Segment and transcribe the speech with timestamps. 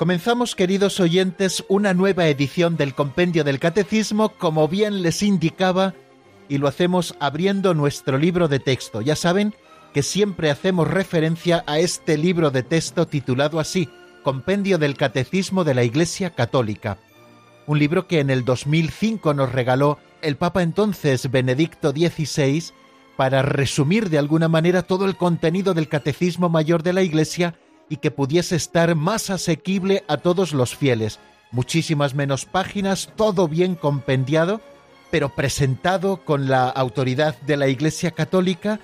[0.00, 5.92] Comenzamos, queridos oyentes, una nueva edición del Compendio del Catecismo, como bien les indicaba,
[6.48, 9.02] y lo hacemos abriendo nuestro libro de texto.
[9.02, 9.54] Ya saben
[9.92, 13.90] que siempre hacemos referencia a este libro de texto titulado así,
[14.24, 16.96] Compendio del Catecismo de la Iglesia Católica.
[17.66, 22.72] Un libro que en el 2005 nos regaló el Papa entonces Benedicto XVI
[23.18, 27.54] para resumir de alguna manera todo el contenido del Catecismo Mayor de la Iglesia
[27.90, 31.18] y que pudiese estar más asequible a todos los fieles.
[31.50, 34.62] Muchísimas menos páginas, todo bien compendiado,
[35.10, 38.80] pero presentado con la autoridad de la Iglesia Católica,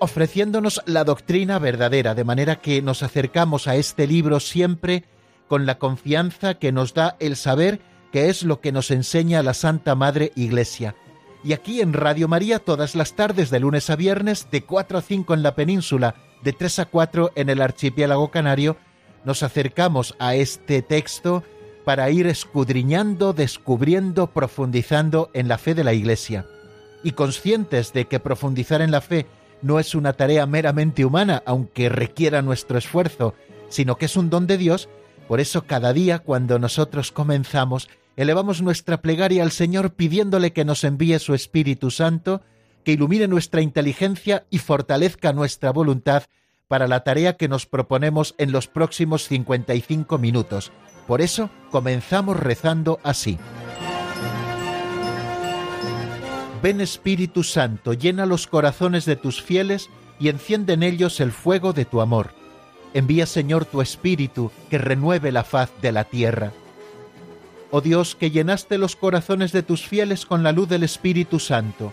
[0.00, 5.04] ofreciéndonos la doctrina verdadera, de manera que nos acercamos a este libro siempre
[5.46, 7.80] con la confianza que nos da el saber
[8.12, 10.96] que es lo que nos enseña la Santa Madre Iglesia.
[11.44, 15.02] Y aquí en Radio María todas las tardes de lunes a viernes de 4 a
[15.02, 18.76] 5 en la península de 3 a 4 en el archipiélago canario,
[19.24, 21.42] nos acercamos a este texto
[21.84, 26.46] para ir escudriñando, descubriendo, profundizando en la fe de la Iglesia.
[27.02, 29.26] Y conscientes de que profundizar en la fe
[29.62, 33.34] no es una tarea meramente humana, aunque requiera nuestro esfuerzo,
[33.68, 34.88] sino que es un don de Dios,
[35.26, 40.84] por eso cada día cuando nosotros comenzamos, elevamos nuestra plegaria al Señor pidiéndole que nos
[40.84, 42.42] envíe su Espíritu Santo,
[42.84, 46.24] que ilumine nuestra inteligencia y fortalezca nuestra voluntad
[46.68, 50.70] para la tarea que nos proponemos en los próximos 55 minutos.
[51.06, 53.38] Por eso comenzamos rezando así.
[56.62, 61.72] Ven Espíritu Santo, llena los corazones de tus fieles y enciende en ellos el fuego
[61.72, 62.34] de tu amor.
[62.94, 66.52] Envía Señor tu Espíritu, que renueve la faz de la tierra.
[67.70, 71.92] Oh Dios, que llenaste los corazones de tus fieles con la luz del Espíritu Santo,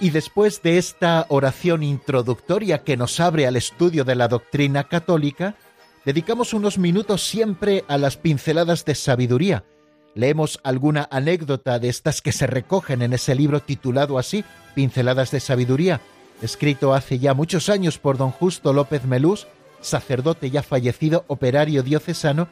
[0.00, 5.56] Y después de esta oración introductoria que nos abre al estudio de la doctrina católica,
[6.04, 9.64] dedicamos unos minutos siempre a las pinceladas de sabiduría.
[10.14, 14.44] Leemos alguna anécdota de estas que se recogen en ese libro titulado así,
[14.76, 16.00] Pinceladas de Sabiduría,
[16.42, 19.48] escrito hace ya muchos años por don Justo López Melús,
[19.80, 22.48] sacerdote ya fallecido, operario diocesano,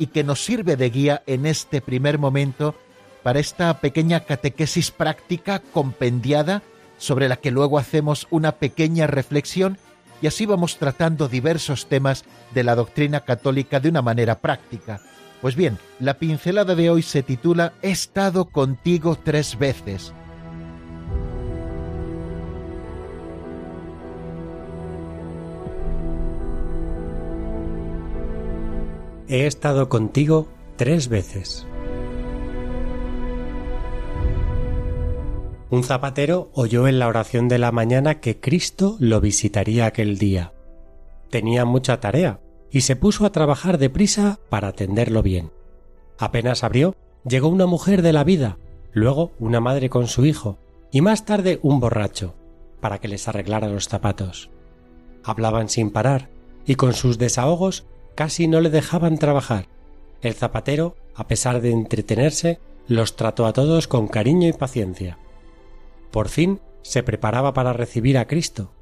[0.00, 2.74] y que nos sirve de guía en este primer momento
[3.22, 6.62] para esta pequeña catequesis práctica compendiada
[6.98, 9.78] sobre la que luego hacemos una pequeña reflexión
[10.20, 15.00] y así vamos tratando diversos temas de la doctrina católica de una manera práctica.
[15.40, 20.12] Pues bien, la pincelada de hoy se titula He estado contigo tres veces.
[29.28, 31.66] He estado contigo tres veces.
[35.70, 40.54] Un zapatero oyó en la oración de la mañana que Cristo lo visitaría aquel día.
[41.28, 45.50] Tenía mucha tarea y se puso a trabajar deprisa para atenderlo bien.
[46.18, 48.56] Apenas abrió, llegó una mujer de la vida,
[48.92, 50.58] luego una madre con su hijo
[50.90, 52.34] y más tarde un borracho,
[52.80, 54.48] para que les arreglara los zapatos.
[55.22, 56.30] Hablaban sin parar
[56.64, 59.66] y con sus desahogos casi no le dejaban trabajar.
[60.22, 65.18] El zapatero, a pesar de entretenerse, los trató a todos con cariño y paciencia.
[66.10, 68.72] Por fin se preparaba para recibir a Cristo.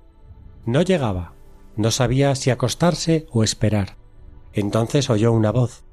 [0.65, 1.35] No llegaba,
[1.77, 3.97] no sabía si acostarse o esperar.
[4.53, 5.85] Entonces oyó una voz.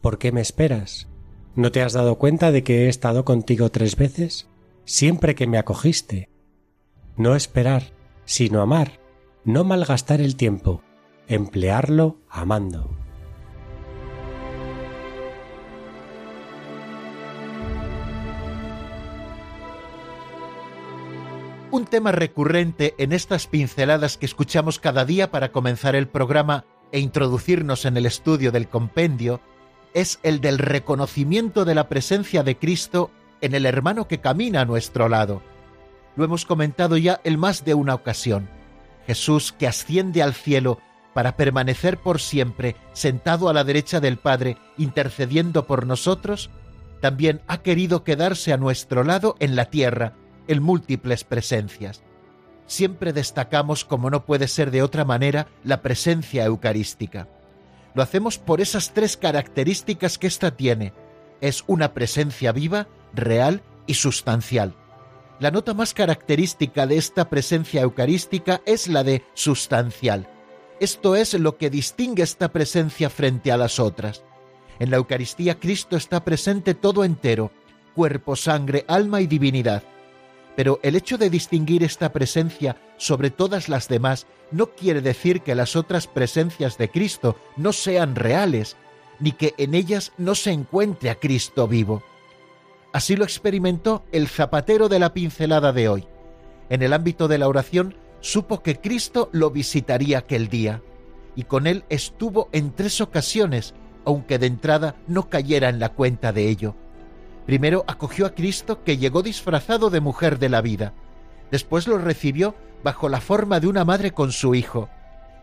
[0.00, 1.08] ¿Por qué me esperas?
[1.56, 4.48] ¿No te has dado cuenta de que he estado contigo tres veces?
[4.84, 6.28] Siempre que me acogiste.
[7.16, 7.92] No esperar,
[8.24, 9.00] sino amar,
[9.44, 10.82] no malgastar el tiempo,
[11.28, 13.03] emplearlo amando.
[21.74, 27.00] Un tema recurrente en estas pinceladas que escuchamos cada día para comenzar el programa e
[27.00, 29.40] introducirnos en el estudio del compendio
[29.92, 33.10] es el del reconocimiento de la presencia de Cristo
[33.40, 35.42] en el hermano que camina a nuestro lado.
[36.14, 38.48] Lo hemos comentado ya en más de una ocasión.
[39.08, 40.78] Jesús que asciende al cielo
[41.12, 46.50] para permanecer por siempre sentado a la derecha del Padre, intercediendo por nosotros,
[47.00, 50.14] también ha querido quedarse a nuestro lado en la tierra,
[50.48, 52.02] en múltiples presencias.
[52.66, 57.28] Siempre destacamos, como no puede ser de otra manera, la presencia eucarística.
[57.94, 60.92] Lo hacemos por esas tres características que ésta tiene.
[61.40, 64.74] Es una presencia viva, real y sustancial.
[65.40, 70.28] La nota más característica de esta presencia eucarística es la de sustancial.
[70.80, 74.24] Esto es lo que distingue esta presencia frente a las otras.
[74.78, 77.52] En la Eucaristía Cristo está presente todo entero,
[77.94, 79.84] cuerpo, sangre, alma y divinidad.
[80.56, 85.54] Pero el hecho de distinguir esta presencia sobre todas las demás no quiere decir que
[85.54, 88.76] las otras presencias de Cristo no sean reales,
[89.18, 92.02] ni que en ellas no se encuentre a Cristo vivo.
[92.92, 96.06] Así lo experimentó el zapatero de la pincelada de hoy.
[96.70, 100.82] En el ámbito de la oración supo que Cristo lo visitaría aquel día,
[101.34, 103.74] y con él estuvo en tres ocasiones,
[104.04, 106.76] aunque de entrada no cayera en la cuenta de ello.
[107.46, 110.92] Primero acogió a Cristo que llegó disfrazado de mujer de la vida.
[111.50, 114.88] Después lo recibió bajo la forma de una madre con su hijo.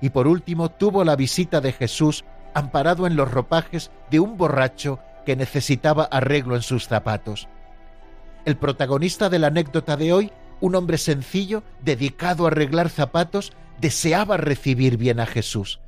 [0.01, 4.99] Y por último tuvo la visita de Jesús amparado en los ropajes de un borracho
[5.25, 7.47] que necesitaba arreglo en sus zapatos.
[8.45, 14.37] El protagonista de la anécdota de hoy, un hombre sencillo, dedicado a arreglar zapatos, deseaba
[14.37, 15.79] recibir bien a Jesús.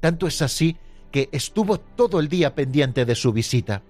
[0.00, 0.76] Tanto es así
[1.10, 3.82] que estuvo todo el día pendiente de su visita.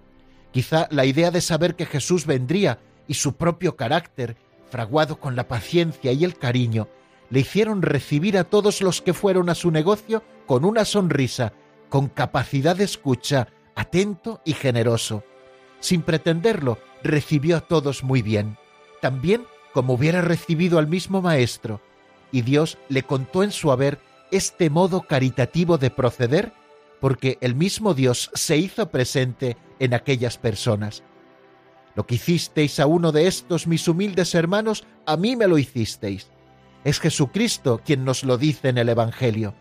[0.52, 4.36] Quizá la idea de saber que Jesús vendría y su propio carácter,
[4.70, 6.88] fraguado con la paciencia y el cariño,
[7.30, 11.52] le hicieron recibir a todos los que fueron a su negocio con una sonrisa,
[11.88, 15.24] con capacidad de escucha, atento y generoso.
[15.80, 18.56] Sin pretenderlo, recibió a todos muy bien,
[19.00, 21.80] también como hubiera recibido al mismo Maestro,
[22.32, 24.00] y Dios le contó en su haber
[24.30, 26.52] este modo caritativo de proceder
[27.00, 31.02] porque el mismo Dios se hizo presente en aquellas personas.
[31.94, 36.30] Lo que hicisteis a uno de estos mis humildes hermanos, a mí me lo hicisteis.
[36.84, 39.54] Es Jesucristo quien nos lo dice en el Evangelio.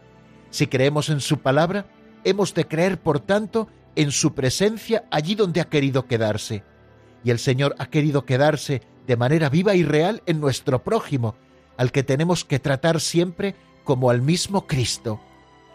[0.50, 1.88] Si creemos en su palabra,
[2.24, 6.63] hemos de creer, por tanto, en su presencia allí donde ha querido quedarse.
[7.24, 11.36] Y el Señor ha querido quedarse de manera viva y real en nuestro prójimo,
[11.78, 15.19] al que tenemos que tratar siempre como al mismo Cristo.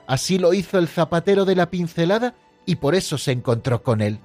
[0.07, 2.35] Así lo hizo el zapatero de la pincelada
[2.67, 4.21] y por eso se encontró con él.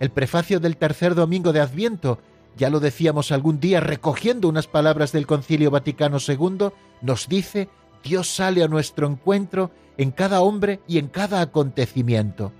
[0.00, 2.20] El prefacio del tercer domingo de Adviento,
[2.56, 6.70] ya lo decíamos algún día recogiendo unas palabras del Concilio Vaticano II,
[7.02, 7.68] nos dice,
[8.02, 12.52] Dios sale a nuestro encuentro en cada hombre y en cada acontecimiento.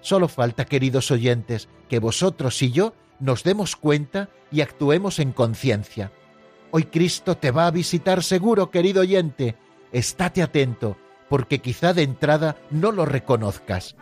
[0.00, 6.12] Solo falta, queridos oyentes, que vosotros y yo nos demos cuenta y actuemos en conciencia.
[6.70, 9.56] Hoy Cristo te va a visitar seguro, querido oyente.
[9.92, 10.96] Estate atento,
[11.28, 13.96] porque quizá de entrada no lo reconozcas.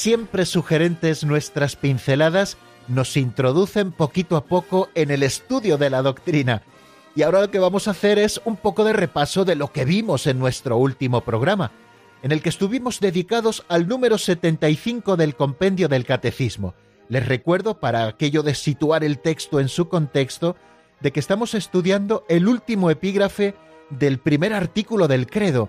[0.00, 2.56] Siempre sugerentes nuestras pinceladas,
[2.88, 6.62] nos introducen poquito a poco en el estudio de la doctrina.
[7.14, 9.84] Y ahora lo que vamos a hacer es un poco de repaso de lo que
[9.84, 11.72] vimos en nuestro último programa,
[12.22, 16.74] en el que estuvimos dedicados al número 75 del compendio del Catecismo.
[17.10, 20.56] Les recuerdo, para aquello de situar el texto en su contexto,
[21.00, 23.54] de que estamos estudiando el último epígrafe
[23.90, 25.68] del primer artículo del credo,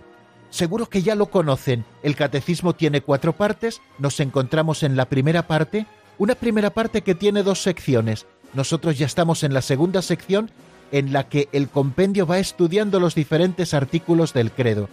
[0.51, 1.85] Seguro que ya lo conocen.
[2.03, 3.81] El catecismo tiene cuatro partes.
[3.97, 8.27] Nos encontramos en la primera parte, una primera parte que tiene dos secciones.
[8.53, 10.51] Nosotros ya estamos en la segunda sección
[10.91, 14.89] en la que el compendio va estudiando los diferentes artículos del credo.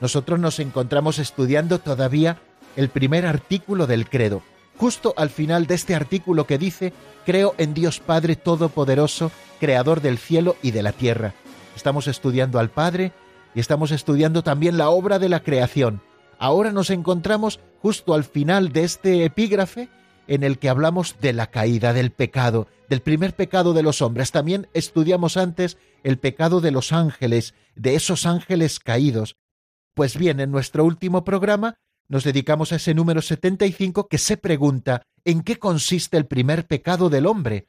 [0.00, 2.38] Nosotros nos encontramos estudiando todavía
[2.74, 4.42] el primer artículo del credo.
[4.78, 6.92] justo al final de este artículo que dice,
[7.26, 11.34] creo en Dios Padre Todopoderoso, Creador del cielo y de la tierra.
[11.74, 13.12] Estamos estudiando al Padre
[13.54, 16.02] y estamos estudiando también la obra de la creación.
[16.38, 19.88] Ahora nos encontramos justo al final de este epígrafe
[20.28, 24.30] en el que hablamos de la caída, del pecado, del primer pecado de los hombres.
[24.30, 29.36] También estudiamos antes el pecado de los ángeles, de esos ángeles caídos.
[29.94, 31.76] Pues bien, en nuestro último programa
[32.08, 37.10] nos dedicamos a ese número 75 que se pregunta ¿en qué consiste el primer pecado
[37.10, 37.66] del hombre?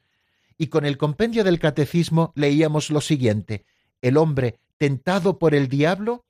[0.56, 3.64] Y con el compendio del catecismo leíamos lo siguiente,
[4.02, 6.24] el hombre, tentado por el diablo,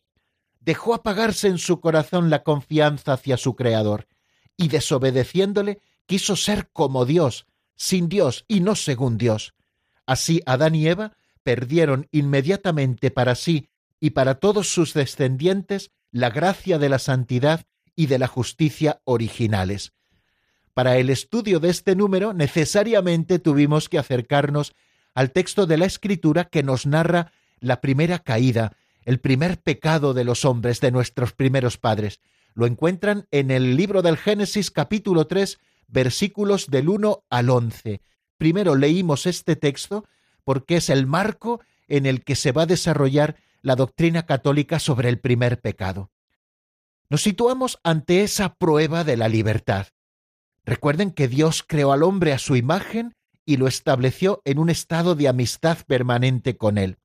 [0.59, 4.09] dejó apagarse en su corazón la confianza hacia su Creador,
[4.57, 9.55] y desobedeciéndole quiso ser como Dios, sin Dios y no según Dios.
[10.05, 13.69] Así Adán y Eva perdieron inmediatamente para sí
[14.01, 19.93] y para todos sus descendientes la gracia de la santidad y de la justicia originales.
[20.75, 24.75] Para el estudio de este número necesariamente tuvimos que acercarnos
[25.15, 27.31] al texto de la Escritura que nos narra
[27.61, 32.21] la primera caída, el primer pecado de los hombres, de nuestros primeros padres.
[32.55, 38.01] Lo encuentran en el libro del Génesis capítulo 3, versículos del 1 al 11.
[38.39, 40.05] Primero leímos este texto
[40.45, 45.09] porque es el marco en el que se va a desarrollar la doctrina católica sobre
[45.09, 46.11] el primer pecado.
[47.09, 49.89] Nos situamos ante esa prueba de la libertad.
[50.65, 53.15] Recuerden que Dios creó al hombre a su imagen
[53.45, 56.99] y lo estableció en un estado de amistad permanente con él.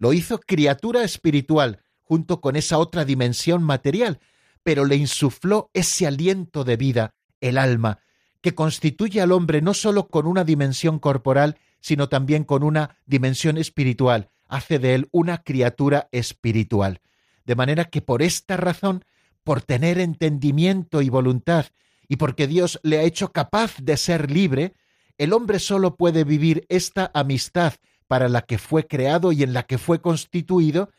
[0.00, 4.18] Lo hizo criatura espiritual junto con esa otra dimensión material,
[4.62, 8.00] pero le insufló ese aliento de vida, el alma,
[8.40, 13.58] que constituye al hombre no sólo con una dimensión corporal, sino también con una dimensión
[13.58, 17.02] espiritual, hace de él una criatura espiritual.
[17.44, 19.04] De manera que por esta razón,
[19.44, 21.66] por tener entendimiento y voluntad,
[22.08, 24.72] y porque Dios le ha hecho capaz de ser libre,
[25.18, 27.74] el hombre sólo puede vivir esta amistad
[28.10, 30.90] para la que fue creado y en la que fue constituido,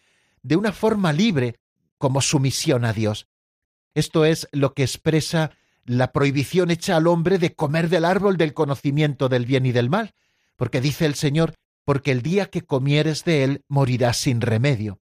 [0.44, 1.60] de una forma libre,
[1.98, 3.28] como sumisión a Dios.
[3.94, 5.52] Esto es lo que expresa
[5.84, 9.90] la prohibición hecha al hombre de comer del árbol del conocimiento del bien y del
[9.90, 10.14] mal,
[10.56, 15.02] porque dice el Señor, porque el día que comieres de él morirás sin remedio.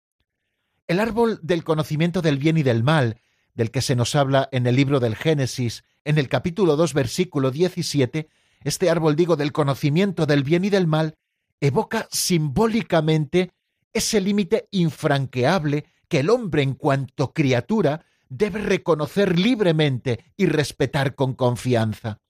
[0.87, 3.21] El árbol del conocimiento del bien y del mal,
[3.53, 7.51] del que se nos habla en el libro del Génesis, en el capítulo 2, versículo
[7.51, 8.31] 17,
[8.65, 11.15] este árbol, digo, del conocimiento del bien y del mal,
[11.61, 13.53] evoca simbólicamente
[13.93, 21.35] ese límite infranqueable que el hombre en cuanto criatura debe reconocer libremente y respetar con
[21.35, 22.21] confianza.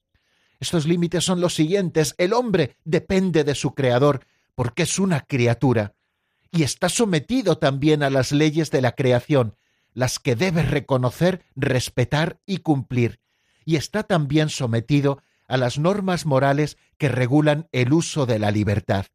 [0.59, 2.15] Estos límites son los siguientes.
[2.17, 5.95] El hombre depende de su Creador porque es una criatura
[6.51, 9.55] y está sometido también a las leyes de la creación,
[9.93, 13.21] las que debe reconocer, respetar y cumplir,
[13.65, 19.05] y está también sometido a las normas morales que regulan el uso de la libertad.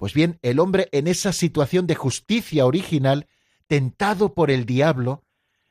[0.00, 3.26] Pues bien, el hombre en esa situación de justicia original,
[3.66, 5.24] tentado por el diablo,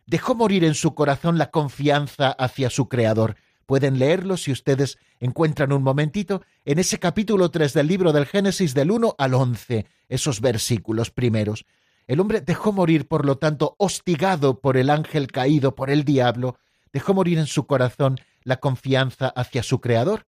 [0.06, 3.38] dejó morir en su corazón la confianza hacia su Creador.
[3.66, 8.76] Pueden leerlo si ustedes encuentran un momentito en ese capítulo 3 del libro del Génesis
[8.76, 11.66] del 1 al 11, esos versículos primeros.
[12.06, 16.60] El hombre dejó morir, por lo tanto, hostigado por el ángel caído, por el diablo,
[16.94, 20.28] dejó morir en su corazón la confianza hacia su Creador.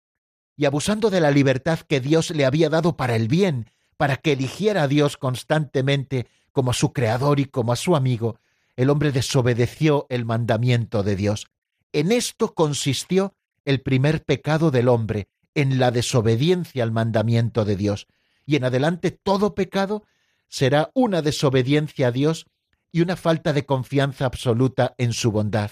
[0.56, 4.32] Y abusando de la libertad que Dios le había dado para el bien, para que
[4.32, 8.38] eligiera a Dios constantemente como a su Creador y como a su amigo,
[8.76, 11.46] el hombre desobedeció el mandamiento de Dios.
[11.92, 13.34] En esto consistió
[13.64, 18.06] el primer pecado del hombre, en la desobediencia al mandamiento de Dios.
[18.44, 20.04] Y en adelante todo pecado
[20.48, 22.46] será una desobediencia a Dios
[22.92, 25.70] y una falta de confianza absoluta en su bondad.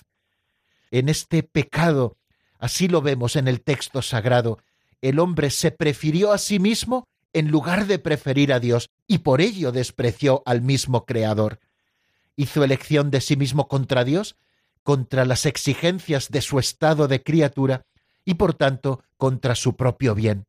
[0.91, 2.17] En este pecado,
[2.59, 4.59] así lo vemos en el texto sagrado,
[5.01, 9.41] el hombre se prefirió a sí mismo en lugar de preferir a Dios y por
[9.41, 11.61] ello despreció al mismo Creador
[12.37, 14.37] hizo elección de sí mismo contra Dios,
[14.83, 17.85] contra las exigencias de su estado de criatura
[18.25, 20.47] y por tanto contra su propio bien.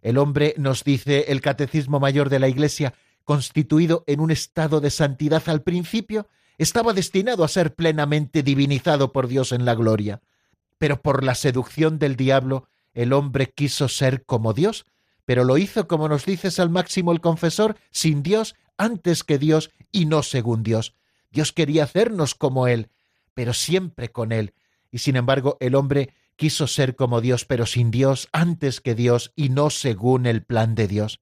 [0.00, 4.90] El hombre, nos dice el Catecismo Mayor de la Iglesia, constituido en un estado de
[4.90, 6.26] santidad al principio,
[6.58, 10.20] estaba destinado a ser plenamente divinizado por Dios en la gloria.
[10.78, 14.86] Pero por la seducción del diablo, el hombre quiso ser como Dios,
[15.24, 19.70] pero lo hizo, como nos dice al máximo el confesor, sin Dios, antes que Dios
[19.90, 20.94] y no según Dios.
[21.30, 22.90] Dios quería hacernos como Él,
[23.34, 24.54] pero siempre con Él.
[24.90, 29.32] Y sin embargo, el hombre quiso ser como Dios, pero sin Dios, antes que Dios,
[29.36, 31.20] y no según el plan de Dios.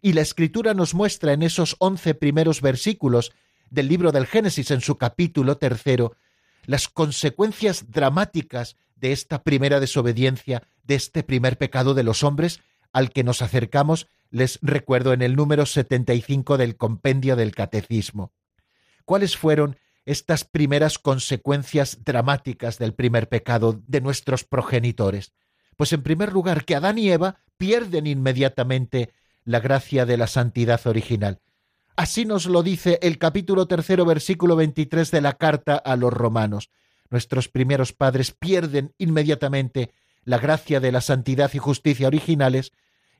[0.00, 3.32] Y la Escritura nos muestra en esos once primeros versículos
[3.70, 6.16] del libro del Génesis, en su capítulo tercero,
[6.64, 12.60] las consecuencias dramáticas de esta primera desobediencia, de este primer pecado de los hombres,
[12.92, 18.32] al que nos acercamos, les recuerdo en el número 75 del compendio del Catecismo.
[19.04, 25.32] ¿Cuáles fueron estas primeras consecuencias dramáticas del primer pecado de nuestros progenitores?
[25.76, 29.12] Pues en primer lugar, que Adán y Eva pierden inmediatamente
[29.44, 31.40] la gracia de la santidad original.
[31.96, 36.70] Así nos lo dice el capítulo tercero, versículo 23 de la carta a los romanos.
[37.08, 39.92] Nuestros primeros padres pierden inmediatamente
[40.26, 42.72] la gracia de la santidad y justicia originales,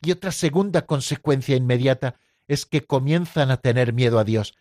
[0.03, 2.17] y otra segunda consecuencia inmediata
[2.49, 4.55] es que comienzan a tener miedo a Dios,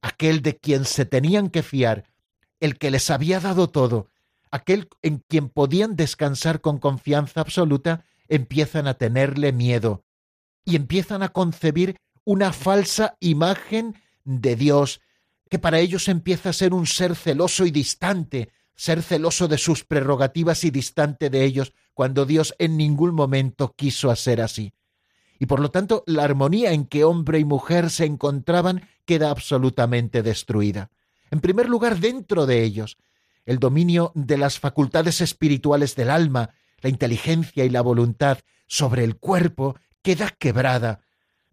[0.00, 2.06] aquel de quien se tenían que fiar,
[2.58, 4.08] el que les había dado todo,
[4.50, 10.02] aquel en quien podían descansar con confianza absoluta, empiezan a tenerle miedo
[10.64, 15.00] y empiezan a concebir una falsa imagen de Dios,
[15.50, 19.84] que para ellos empieza a ser un ser celoso y distante, ser celoso de sus
[19.84, 24.72] prerrogativas y distante de ellos, cuando Dios en ningún momento quiso hacer así.
[25.38, 30.22] Y por lo tanto, la armonía en que hombre y mujer se encontraban queda absolutamente
[30.22, 30.88] destruida.
[31.30, 32.96] En primer lugar, dentro de ellos,
[33.44, 39.18] el dominio de las facultades espirituales del alma, la inteligencia y la voluntad sobre el
[39.18, 41.02] cuerpo queda quebrada,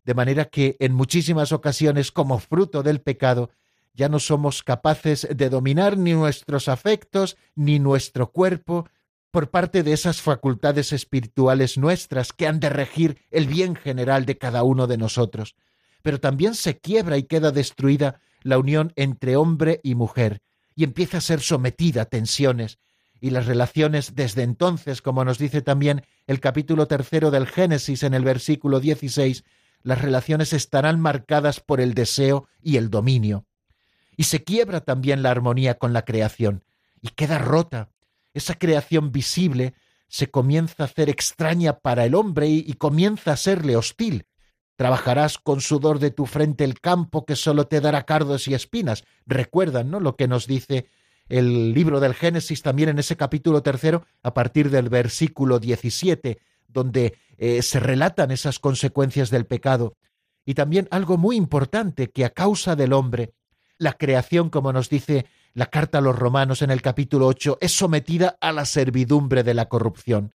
[0.05, 3.49] de manera que en muchísimas ocasiones, como fruto del pecado,
[3.97, 8.87] ya no somos capaces de dominar ni nuestros afectos ni nuestro cuerpo
[9.31, 14.37] por parte de esas facultades espirituales nuestras que han de regir el bien general de
[14.37, 15.55] cada uno de nosotros.
[16.03, 20.41] Pero también se quiebra y queda destruida la unión entre hombre y mujer,
[20.75, 22.77] y empieza a ser sometida a tensiones,
[23.19, 28.13] y las relaciones desde entonces, como nos dice también el capítulo tercero del Génesis en
[28.13, 29.43] el versículo 16,
[29.81, 33.46] las relaciones estarán marcadas por el deseo y el dominio.
[34.17, 36.65] Y se quiebra también la armonía con la creación,
[37.01, 37.91] y queda rota.
[38.33, 39.75] Esa creación visible
[40.09, 44.25] se comienza a hacer extraña para el hombre y, comienza a serle hostil.
[44.75, 49.03] Trabajarás con sudor de tu frente el campo que solo te dará cardos y espinas.
[49.25, 49.99] Recuerdan, ¿no?
[49.99, 50.87] Lo que nos dice
[51.29, 56.37] el libro del Génesis también en ese capítulo tercero, a partir del versículo 17,
[56.67, 59.97] donde eh, se relatan esas consecuencias del pecado.
[60.45, 63.33] Y también algo muy importante, que a causa del hombre,
[63.77, 67.71] la creación, como nos dice la carta a los romanos en el capítulo 8, es
[67.71, 70.33] sometida a la servidumbre de la corrupción.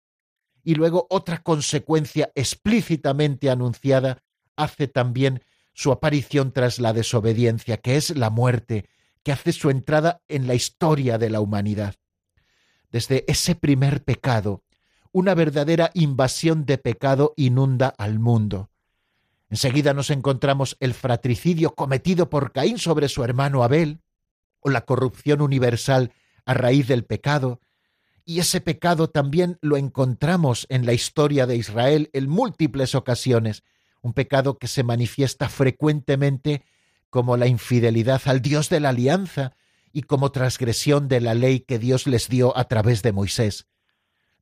[0.63, 4.23] Y luego otra consecuencia explícitamente anunciada
[4.55, 8.89] hace también su aparición tras la desobediencia, que es la muerte,
[9.23, 11.95] que hace su entrada en la historia de la humanidad.
[12.89, 14.63] Desde ese primer pecado,
[15.11, 18.70] una verdadera invasión de pecado inunda al mundo.
[19.51, 23.99] Enseguida nos encontramos el fratricidio cometido por Caín sobre su hermano Abel,
[24.61, 26.13] o la corrupción universal
[26.45, 27.59] a raíz del pecado,
[28.23, 33.63] y ese pecado también lo encontramos en la historia de Israel en múltiples ocasiones,
[34.01, 36.63] un pecado que se manifiesta frecuentemente
[37.09, 39.57] como la infidelidad al Dios de la alianza
[39.91, 43.67] y como transgresión de la ley que Dios les dio a través de Moisés.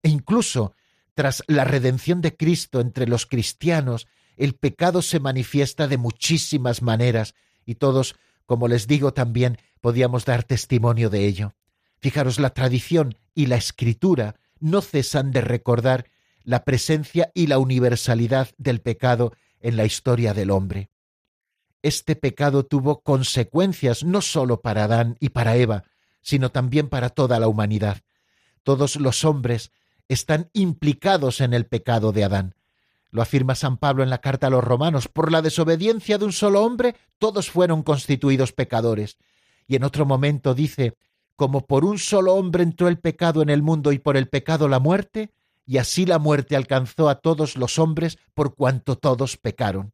[0.04, 0.76] E incluso
[1.16, 4.08] tras la redención de Cristo entre los cristianos,
[4.40, 8.16] el pecado se manifiesta de muchísimas maneras y todos,
[8.48, 11.54] como les digo también, podíamos dar testimonio de ello.
[12.00, 16.10] Fijaros, la tradición y la escritura no cesan de recordar
[16.44, 20.90] la presencia y la universalidad del pecado en la historia del hombre
[21.82, 25.84] este pecado tuvo consecuencias no sólo para Adán y para Eva,
[26.22, 28.02] sino también para toda la humanidad.
[28.64, 29.72] Todos los hombres
[30.08, 32.56] están implicados en el pecado de Adán.
[33.12, 35.08] Lo afirma San Pablo en la carta a los romanos.
[35.08, 39.18] Por la desobediencia de un solo hombre, todos fueron constituidos pecadores.
[39.68, 40.94] Y en otro momento dice,
[41.36, 44.68] como por un solo hombre entró el pecado en el mundo y por el pecado
[44.68, 45.32] la muerte,
[45.66, 49.94] y así la muerte alcanzó a todos los hombres por cuanto todos pecaron.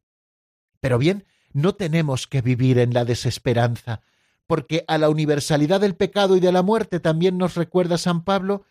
[0.80, 4.00] Pero bien, no tenemos que vivir en la desesperanza,
[4.46, 8.64] porque a la universalidad del pecado y de la muerte también nos recuerda San Pablo,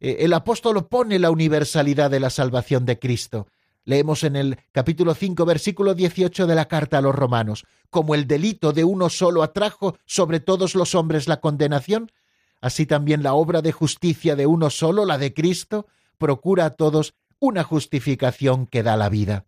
[0.00, 3.46] eh, el apóstol pone la universalidad de la salvación de Cristo.
[3.84, 8.26] Leemos en el capítulo 5, versículo 18 de la carta a los romanos, como el
[8.26, 12.12] delito de uno solo atrajo sobre todos los hombres la condenación,
[12.60, 15.86] así también la obra de justicia de uno solo, la de Cristo,
[16.18, 19.46] procura a todos una justificación que da la vida.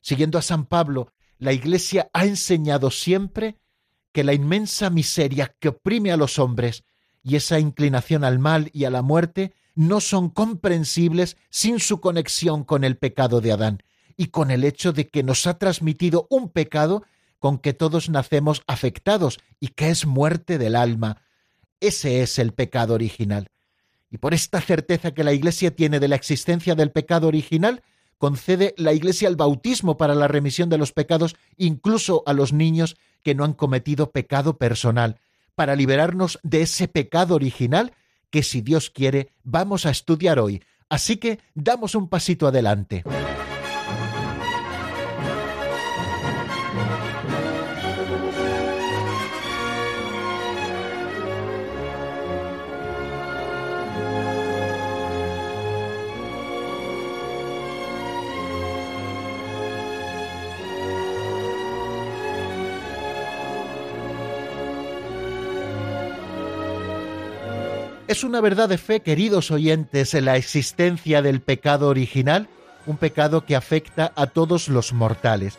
[0.00, 3.58] Siguiendo a San Pablo, la Iglesia ha enseñado siempre
[4.12, 6.84] que la inmensa miseria que oprime a los hombres
[7.22, 12.64] y esa inclinación al mal y a la muerte no son comprensibles sin su conexión
[12.64, 13.82] con el pecado de Adán
[14.16, 17.04] y con el hecho de que nos ha transmitido un pecado
[17.38, 21.22] con que todos nacemos afectados y que es muerte del alma.
[21.80, 23.48] Ese es el pecado original.
[24.10, 27.82] Y por esta certeza que la Iglesia tiene de la existencia del pecado original,
[28.18, 32.96] concede la Iglesia el bautismo para la remisión de los pecados, incluso a los niños
[33.22, 35.18] que no han cometido pecado personal,
[35.54, 37.94] para liberarnos de ese pecado original
[38.30, 40.62] que, si Dios quiere, vamos a estudiar hoy.
[40.88, 43.04] Así que damos un pasito adelante.
[68.10, 72.48] Es una verdad de fe, queridos oyentes, en la existencia del pecado original,
[72.86, 75.58] un pecado que afecta a todos los mortales.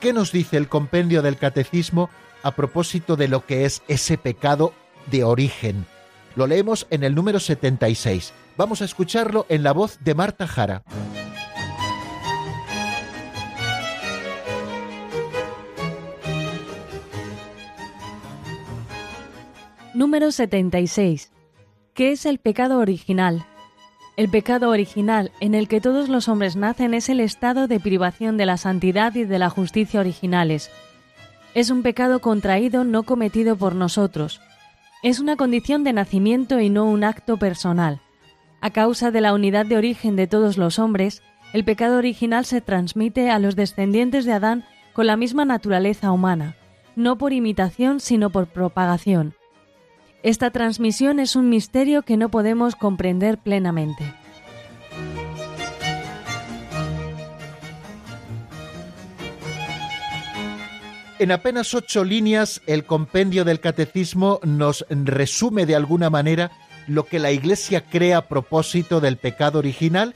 [0.00, 2.10] ¿Qué nos dice el compendio del catecismo
[2.42, 4.72] a propósito de lo que es ese pecado
[5.12, 5.86] de origen?
[6.34, 8.32] Lo leemos en el número 76.
[8.56, 10.82] Vamos a escucharlo en la voz de Marta Jara.
[19.94, 21.30] Número 76.
[21.96, 23.46] ¿Qué es el pecado original?
[24.18, 28.36] El pecado original en el que todos los hombres nacen es el estado de privación
[28.36, 30.70] de la santidad y de la justicia originales.
[31.54, 34.42] Es un pecado contraído no cometido por nosotros.
[35.02, 38.02] Es una condición de nacimiento y no un acto personal.
[38.60, 41.22] A causa de la unidad de origen de todos los hombres,
[41.54, 46.56] el pecado original se transmite a los descendientes de Adán con la misma naturaleza humana,
[46.94, 49.34] no por imitación sino por propagación.
[50.22, 54.14] Esta transmisión es un misterio que no podemos comprender plenamente.
[61.18, 66.50] En apenas ocho líneas, el compendio del catecismo nos resume de alguna manera
[66.86, 70.14] lo que la Iglesia cree a propósito del pecado original,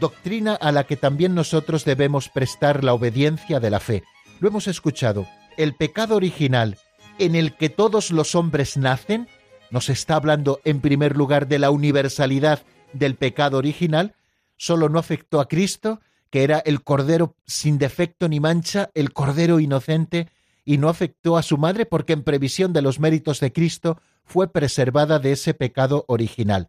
[0.00, 4.02] doctrina a la que también nosotros debemos prestar la obediencia de la fe.
[4.40, 5.28] Lo hemos escuchado.
[5.56, 6.76] El pecado original
[7.24, 9.28] en el que todos los hombres nacen
[9.70, 14.14] nos está hablando en primer lugar de la universalidad del pecado original,
[14.56, 19.60] solo no afectó a Cristo, que era el Cordero sin defecto ni mancha, el Cordero
[19.60, 20.28] inocente,
[20.64, 24.52] y no afectó a su madre porque en previsión de los méritos de Cristo fue
[24.52, 26.68] preservada de ese pecado original.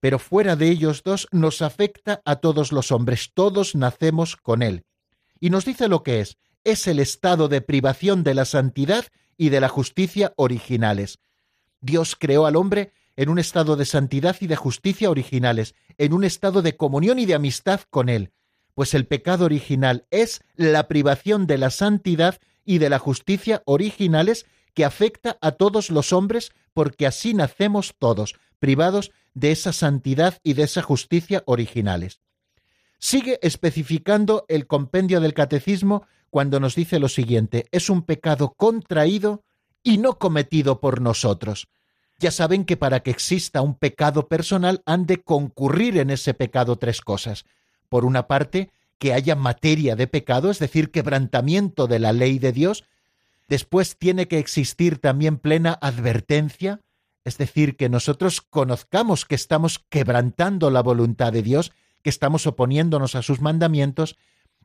[0.00, 4.84] Pero fuera de ellos dos nos afecta a todos los hombres, todos nacemos con él.
[5.40, 9.06] Y nos dice lo que es, es el estado de privación de la santidad
[9.40, 11.18] y de la justicia originales.
[11.80, 16.24] Dios creó al hombre en un estado de santidad y de justicia originales, en un
[16.24, 18.32] estado de comunión y de amistad con Él,
[18.74, 24.44] pues el pecado original es la privación de la santidad y de la justicia originales
[24.74, 30.52] que afecta a todos los hombres porque así nacemos todos, privados de esa santidad y
[30.52, 32.20] de esa justicia originales.
[32.98, 39.42] Sigue especificando el compendio del catecismo cuando nos dice lo siguiente, es un pecado contraído
[39.82, 41.68] y no cometido por nosotros.
[42.18, 46.76] Ya saben que para que exista un pecado personal han de concurrir en ese pecado
[46.76, 47.44] tres cosas.
[47.88, 52.52] Por una parte, que haya materia de pecado, es decir, quebrantamiento de la ley de
[52.52, 52.84] Dios.
[53.48, 56.80] Después tiene que existir también plena advertencia,
[57.24, 63.14] es decir, que nosotros conozcamos que estamos quebrantando la voluntad de Dios, que estamos oponiéndonos
[63.14, 64.16] a sus mandamientos,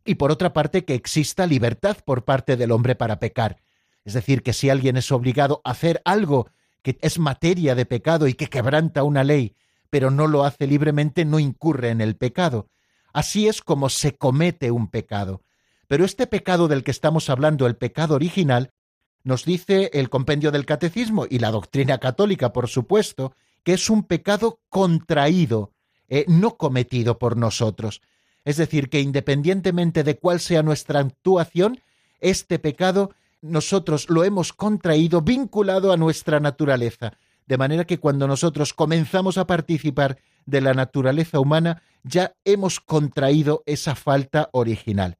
[0.06, 3.58] y por otra parte que exista libertad por parte del hombre para pecar.
[4.06, 6.50] Es decir, que si alguien es obligado a hacer algo
[6.84, 9.56] que es materia de pecado y que quebranta una ley,
[9.90, 12.70] pero no lo hace libremente, no incurre en el pecado.
[13.12, 15.42] Así es como se comete un pecado.
[15.88, 18.72] Pero este pecado del que estamos hablando, el pecado original,
[19.24, 24.04] nos dice el compendio del catecismo y la doctrina católica, por supuesto, que es un
[24.04, 25.72] pecado contraído,
[26.08, 28.02] eh, no cometido por nosotros.
[28.46, 31.80] Es decir, que independientemente de cuál sea nuestra actuación,
[32.22, 37.14] este pecado nosotros lo hemos contraído vinculado a nuestra naturaleza,
[37.48, 43.64] de manera que cuando nosotros comenzamos a participar de la naturaleza humana, ya hemos contraído
[43.66, 45.18] esa falta original.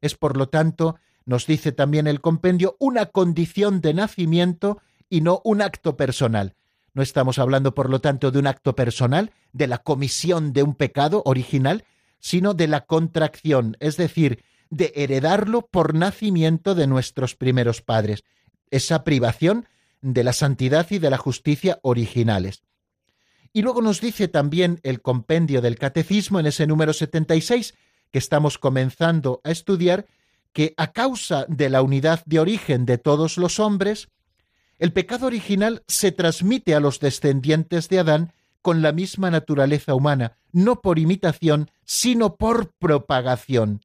[0.00, 5.40] Es por lo tanto, nos dice también el compendio, una condición de nacimiento y no
[5.44, 6.54] un acto personal.
[6.94, 10.74] No estamos hablando, por lo tanto, de un acto personal, de la comisión de un
[10.74, 11.84] pecado original,
[12.18, 18.24] sino de la contracción, es decir, de heredarlo por nacimiento de nuestros primeros padres,
[18.70, 19.66] esa privación
[20.00, 22.62] de la santidad y de la justicia originales.
[23.52, 27.74] Y luego nos dice también el compendio del catecismo en ese número 76
[28.10, 30.06] que estamos comenzando a estudiar,
[30.52, 34.08] que a causa de la unidad de origen de todos los hombres,
[34.78, 40.38] el pecado original se transmite a los descendientes de Adán con la misma naturaleza humana,
[40.52, 43.82] no por imitación, sino por propagación.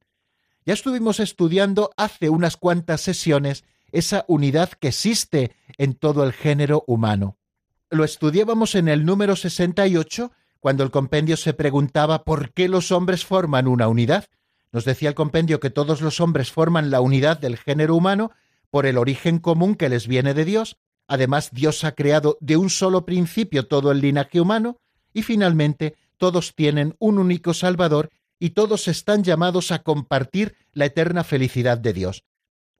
[0.66, 6.84] Ya estuvimos estudiando hace unas cuantas sesiones esa unidad que existe en todo el género
[6.88, 7.38] humano.
[7.90, 13.24] Lo estudiábamos en el número 68, cuando el compendio se preguntaba por qué los hombres
[13.24, 14.26] forman una unidad.
[14.72, 18.32] Nos decía el compendio que todos los hombres forman la unidad del género humano
[18.72, 20.78] por el origen común que les viene de Dios.
[21.08, 24.80] Además, Dios ha creado de un solo principio todo el linaje humano
[25.14, 31.24] y finalmente todos tienen un único Salvador y todos están llamados a compartir la eterna
[31.24, 32.24] felicidad de Dios.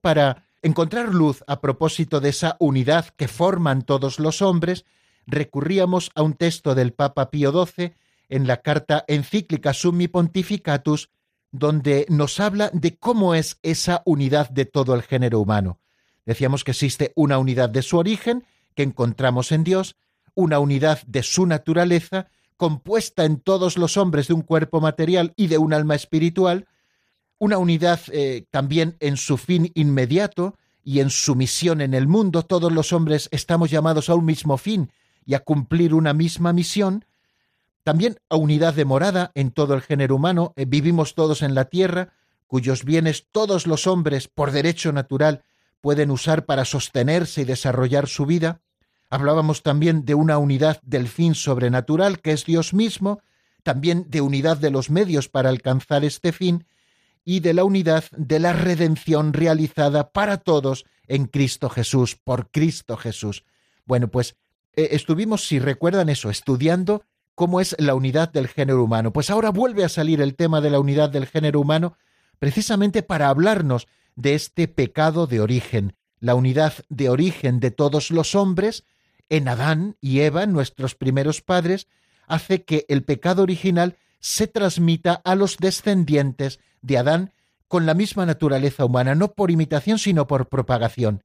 [0.00, 4.84] Para encontrar luz a propósito de esa unidad que forman todos los hombres,
[5.26, 7.94] recurríamos a un texto del Papa Pío XII
[8.28, 11.10] en la carta encíclica Summi Pontificatus,
[11.50, 15.78] donde nos habla de cómo es esa unidad de todo el género humano.
[16.26, 19.96] Decíamos que existe una unidad de su origen, que encontramos en Dios,
[20.34, 25.48] una unidad de su naturaleza, compuesta en todos los hombres de un cuerpo material y
[25.48, 26.66] de un alma espiritual,
[27.38, 32.42] una unidad eh, también en su fin inmediato y en su misión en el mundo.
[32.42, 34.90] Todos los hombres estamos llamados a un mismo fin
[35.26, 37.04] y a cumplir una misma misión.
[37.82, 40.52] También a unidad de morada en todo el género humano.
[40.56, 42.12] Eh, vivimos todos en la tierra,
[42.46, 45.42] cuyos bienes todos los hombres, por derecho natural,
[45.84, 48.62] pueden usar para sostenerse y desarrollar su vida.
[49.10, 53.20] Hablábamos también de una unidad del fin sobrenatural, que es Dios mismo,
[53.62, 56.64] también de unidad de los medios para alcanzar este fin,
[57.22, 62.96] y de la unidad de la redención realizada para todos en Cristo Jesús, por Cristo
[62.96, 63.44] Jesús.
[63.84, 64.36] Bueno, pues
[64.76, 69.12] eh, estuvimos, si recuerdan eso, estudiando cómo es la unidad del género humano.
[69.12, 71.98] Pues ahora vuelve a salir el tema de la unidad del género humano
[72.38, 78.34] precisamente para hablarnos de este pecado de origen, la unidad de origen de todos los
[78.34, 78.84] hombres
[79.28, 81.88] en Adán y Eva, nuestros primeros padres,
[82.26, 87.32] hace que el pecado original se transmita a los descendientes de Adán
[87.68, 91.24] con la misma naturaleza humana, no por imitación, sino por propagación.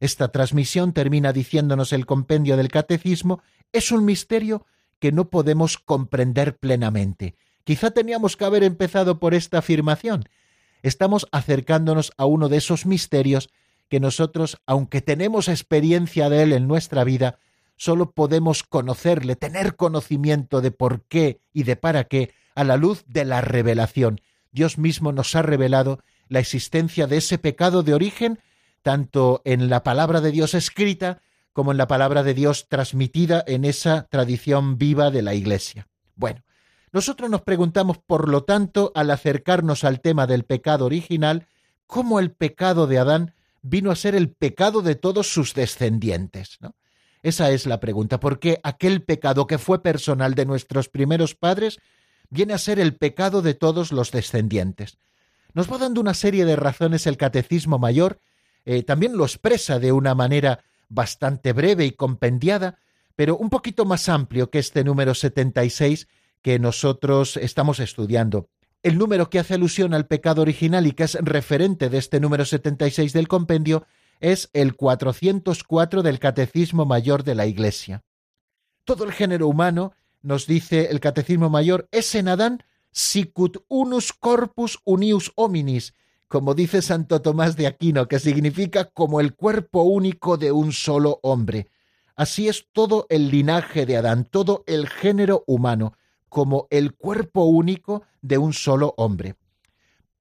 [0.00, 4.66] Esta transmisión, termina diciéndonos el compendio del catecismo, es un misterio
[4.98, 7.36] que no podemos comprender plenamente.
[7.64, 10.24] Quizá teníamos que haber empezado por esta afirmación.
[10.82, 13.50] Estamos acercándonos a uno de esos misterios
[13.88, 17.38] que nosotros, aunque tenemos experiencia de él en nuestra vida,
[17.76, 23.04] solo podemos conocerle, tener conocimiento de por qué y de para qué a la luz
[23.06, 24.20] de la revelación.
[24.52, 28.38] Dios mismo nos ha revelado la existencia de ese pecado de origen,
[28.82, 31.20] tanto en la palabra de Dios escrita
[31.52, 35.88] como en la palabra de Dios transmitida en esa tradición viva de la Iglesia.
[36.14, 36.42] Bueno,
[36.92, 41.46] nosotros nos preguntamos, por lo tanto, al acercarnos al tema del pecado original,
[41.86, 46.58] cómo el pecado de Adán vino a ser el pecado de todos sus descendientes.
[47.22, 51.78] Esa es la pregunta, ¿por qué aquel pecado que fue personal de nuestros primeros padres
[52.30, 54.98] viene a ser el pecado de todos los descendientes?
[55.52, 58.20] Nos va dando una serie de razones el Catecismo Mayor,
[58.64, 62.78] eh, también lo expresa de una manera bastante breve y compendiada,
[63.16, 66.08] pero un poquito más amplio que este número 76
[66.42, 68.48] que nosotros estamos estudiando
[68.82, 72.44] el número que hace alusión al pecado original y que es referente de este número
[72.44, 73.84] 76 del compendio
[74.20, 78.04] es el 404 del Catecismo Mayor de la Iglesia.
[78.84, 84.78] Todo el género humano, nos dice el Catecismo Mayor, es en Adán sicut unus corpus
[84.84, 85.94] unius hominis,
[86.28, 91.18] como dice Santo Tomás de Aquino, que significa como el cuerpo único de un solo
[91.22, 91.68] hombre.
[92.16, 95.94] Así es todo el linaje de Adán, todo el género humano
[96.30, 99.34] como el cuerpo único de un solo hombre.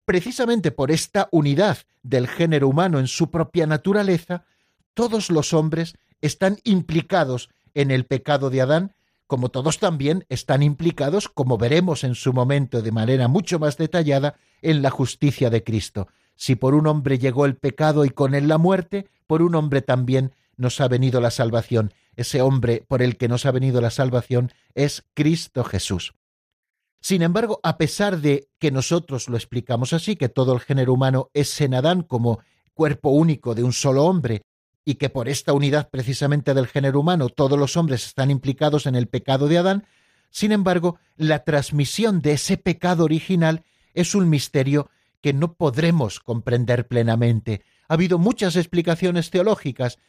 [0.04, 4.44] Precisamente por esta unidad del género humano en su propia naturaleza,
[4.94, 8.96] todos los hombres están implicados en el pecado de Adán,
[9.28, 14.36] como todos también están implicados, como veremos en su momento de manera mucho más detallada,
[14.62, 16.08] en la justicia de Cristo.
[16.36, 19.82] Si por un hombre llegó el pecado y con él la muerte, por un hombre
[19.82, 23.90] también nos ha venido la salvación ese hombre por el que nos ha venido la
[23.90, 26.14] salvación es Cristo Jesús.
[27.02, 31.30] Sin embargo, a pesar de que nosotros lo explicamos así, que todo el género humano
[31.34, 32.42] es en Adán como
[32.74, 34.42] cuerpo único de un solo hombre,
[34.84, 38.96] y que por esta unidad precisamente del género humano todos los hombres están implicados en
[38.96, 39.86] el pecado de Adán,
[40.30, 44.90] sin embargo, la transmisión de ese pecado original es un misterio
[45.22, 47.64] que no podremos comprender plenamente.
[47.88, 50.00] Ha habido muchas explicaciones teológicas,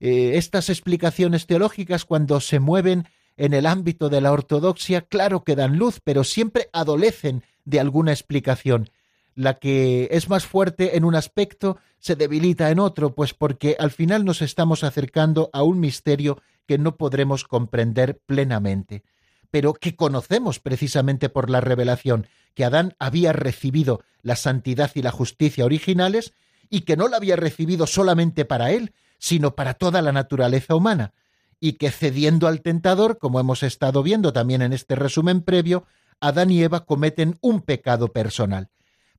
[0.00, 3.06] eh, estas explicaciones teológicas cuando se mueven
[3.36, 8.12] en el ámbito de la ortodoxia, claro que dan luz, pero siempre adolecen de alguna
[8.12, 8.90] explicación.
[9.34, 13.92] La que es más fuerte en un aspecto se debilita en otro, pues porque al
[13.92, 19.02] final nos estamos acercando a un misterio que no podremos comprender plenamente.
[19.50, 25.10] pero que conocemos precisamente por la revelación, que Adán había recibido la santidad y la
[25.10, 26.34] justicia originales
[26.68, 31.12] y que no la había recibido solamente para él, sino para toda la naturaleza humana,
[31.60, 35.86] y que cediendo al tentador, como hemos estado viendo también en este resumen previo,
[36.20, 38.70] Adán y Eva cometen un pecado personal.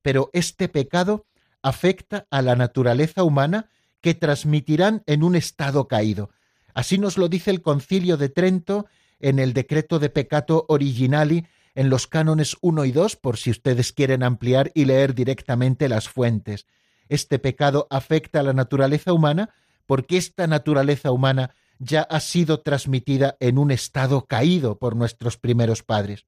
[0.02, 1.26] Pero este pecado
[1.62, 3.68] afecta a la naturaleza humana
[4.00, 6.30] que transmitirán en un estado caído.
[6.72, 8.86] Así nos lo dice el Concilio de Trento
[9.18, 13.92] en el decreto de peccato originali en los cánones 1 y 2, por si ustedes
[13.92, 16.66] quieren ampliar y leer directamente las fuentes.
[17.08, 19.50] Este pecado afecta a la naturaleza humana
[19.90, 25.82] porque esta naturaleza humana ya ha sido transmitida en un estado caído por nuestros primeros
[25.82, 26.26] padres.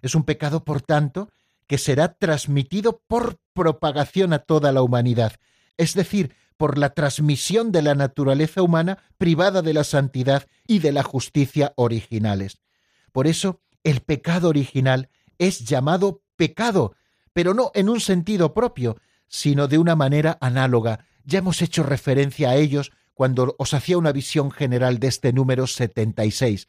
[0.00, 1.28] Es un pecado, por tanto,
[1.66, 5.34] que será transmitido por propagación a toda la humanidad,
[5.76, 10.92] es decir, por la transmisión de la naturaleza humana privada de la santidad y de
[10.92, 12.62] la justicia originales.
[13.12, 16.96] Por eso, el pecado original es llamado pecado,
[17.34, 18.96] pero no en un sentido propio,
[19.28, 21.04] sino de una manera análoga.
[21.26, 25.66] Ya hemos hecho referencia a ellos cuando os hacía una visión general de este número
[25.66, 26.68] 76.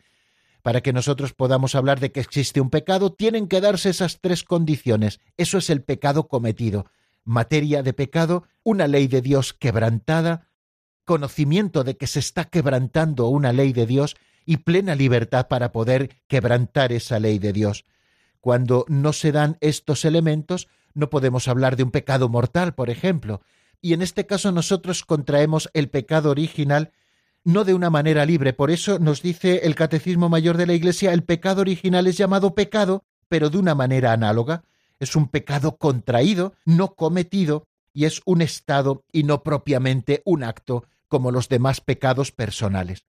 [0.64, 4.44] Para que nosotros podamos hablar de que existe un pecado, tienen que darse esas tres
[4.44, 5.20] condiciones.
[5.38, 6.88] Eso es el pecado cometido.
[7.24, 10.48] Materia de pecado, una ley de Dios quebrantada,
[11.06, 16.18] conocimiento de que se está quebrantando una ley de Dios y plena libertad para poder
[16.28, 17.86] quebrantar esa ley de Dios.
[18.42, 23.42] Cuando no se dan estos elementos, no podemos hablar de un pecado mortal, por ejemplo,
[23.82, 26.92] y en este caso nosotros contraemos el pecado original
[27.44, 28.52] no de una manera libre.
[28.52, 32.54] Por eso nos dice el Catecismo Mayor de la Iglesia, el pecado original es llamado
[32.54, 34.64] pecado, pero de una manera análoga.
[35.00, 40.86] Es un pecado contraído, no cometido, y es un estado y no propiamente un acto
[41.08, 43.06] como los demás pecados personales.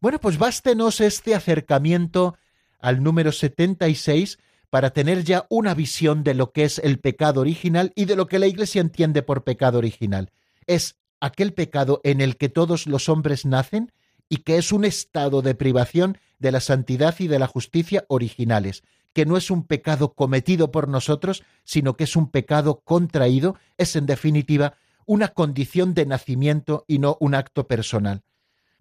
[0.00, 2.36] Bueno, pues bástenos este acercamiento
[2.78, 4.38] al número 76
[4.74, 8.26] para tener ya una visión de lo que es el pecado original y de lo
[8.26, 10.32] que la Iglesia entiende por pecado original.
[10.66, 13.92] Es aquel pecado en el que todos los hombres nacen
[14.28, 18.82] y que es un estado de privación de la santidad y de la justicia originales,
[19.12, 23.94] que no es un pecado cometido por nosotros, sino que es un pecado contraído, es
[23.94, 24.74] en definitiva
[25.06, 28.22] una condición de nacimiento y no un acto personal.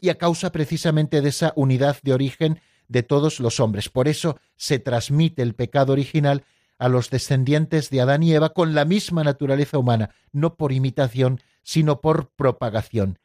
[0.01, 3.89] Y a causa precisamente de esa unidad de origen de todos los hombres.
[3.89, 6.43] Por eso se transmite el pecado original
[6.78, 11.39] a los descendientes de Adán y Eva con la misma naturaleza humana, no por imitación,
[11.63, 13.19] sino por propagación.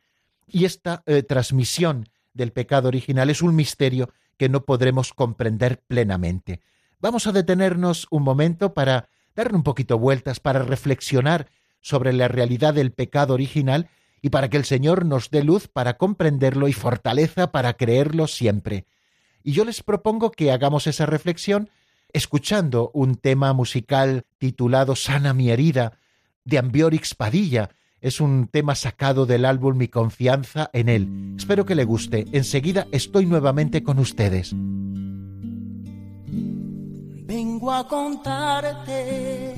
[0.46, 6.60] Y esta eh, transmisión del pecado original es un misterio que no podremos comprender plenamente.
[7.00, 11.48] Vamos a detenernos un momento para darle un poquito vueltas, para reflexionar
[11.80, 13.88] sobre la realidad del pecado original
[14.20, 18.86] y para que el Señor nos dé luz para comprenderlo y fortaleza para creerlo siempre.
[19.42, 21.70] Y yo les propongo que hagamos esa reflexión
[22.12, 25.98] escuchando un tema musical titulado Sana mi herida
[26.44, 27.70] de Ambiorix Padilla.
[28.00, 31.34] Es un tema sacado del álbum Mi confianza en él.
[31.36, 32.26] Espero que le guste.
[32.32, 34.52] Enseguida estoy nuevamente con ustedes.
[37.26, 39.54] Vengo a contarte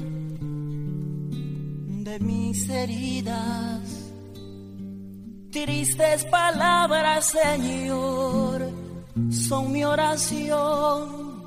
[1.89, 4.13] de mis heridas,
[5.53, 8.90] tristes palabras, Señor
[9.29, 11.41] son mi oración.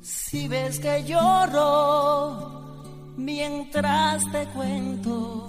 [0.00, 2.72] Si ves que lloro
[3.16, 5.48] mientras te cuento,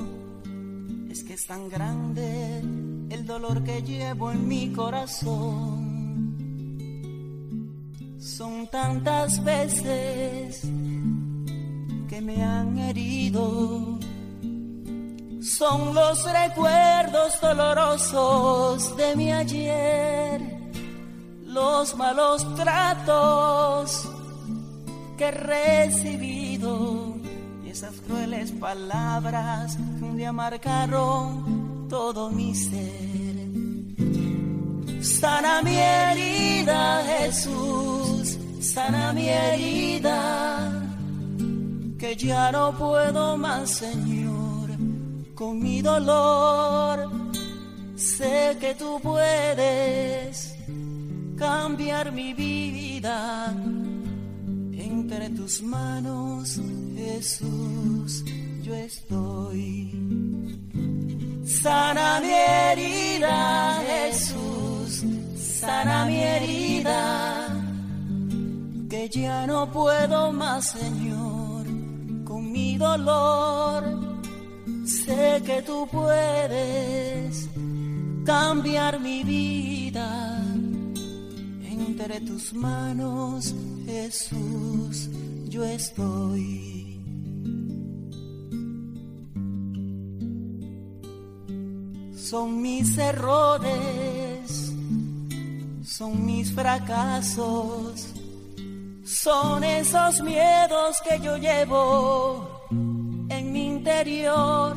[1.10, 2.60] es que es tan grande
[3.10, 5.82] el dolor que llevo en mi corazón.
[8.20, 10.62] Son tantas veces
[12.10, 14.00] que me han herido.
[15.42, 20.61] Son los recuerdos dolorosos de mi ayer
[21.54, 24.10] los malos tratos
[25.18, 27.16] que he recibido
[27.66, 33.12] y esas crueles palabras que un día marcaron todo mi ser.
[35.02, 40.72] Sana mi herida, Jesús, sana mi herida,
[42.00, 44.70] que ya no puedo más, Señor,
[45.36, 47.10] con mi dolor.
[47.96, 50.61] Sé que tú puedes
[51.42, 53.52] cambiar mi vida.
[54.90, 56.62] Entre tus manos,
[56.96, 58.24] Jesús,
[58.62, 59.68] yo estoy.
[61.44, 65.04] Sana mi herida, Jesús,
[65.36, 67.48] sana mi herida,
[68.88, 71.66] que ya no puedo más, Señor,
[72.24, 73.84] con mi dolor.
[74.86, 77.50] Sé que tú puedes
[78.26, 80.31] cambiar mi vida
[82.02, 83.54] entre tus manos,
[83.86, 85.10] Jesús,
[85.48, 87.00] yo estoy.
[92.16, 94.74] Son mis errores,
[95.84, 98.08] son mis fracasos,
[99.04, 102.66] son esos miedos que yo llevo
[103.30, 104.76] en mi interior,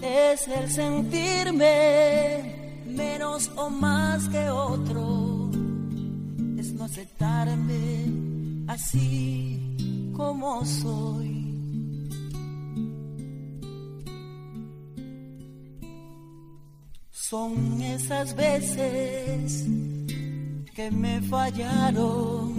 [0.00, 1.64] es el sentirme
[2.86, 5.25] menos o más que otro,
[6.86, 8.06] aceptarme
[8.68, 11.34] así como soy.
[17.10, 19.66] Son esas veces
[20.76, 22.52] que me fallaron,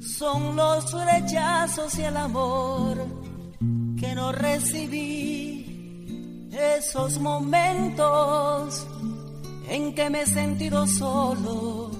[0.00, 2.96] son los rechazos y el amor
[4.00, 5.60] que no recibí,
[6.50, 8.86] esos momentos
[9.68, 11.90] en que me he sentido solo,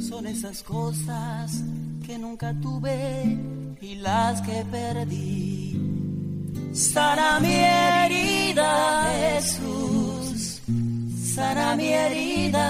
[0.00, 1.62] son esas cosas
[2.06, 3.38] que nunca tuve
[3.80, 5.80] y las que perdí.
[6.72, 10.26] Sana mi herida, Jesús
[11.36, 12.68] sana mi herida,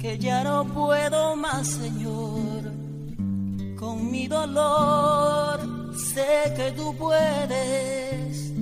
[0.00, 2.62] que ya no puedo más, Señor.
[3.78, 5.60] Con mi dolor
[6.12, 8.52] sé que tú puedes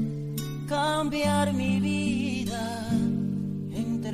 [0.68, 2.31] cambiar mi vida.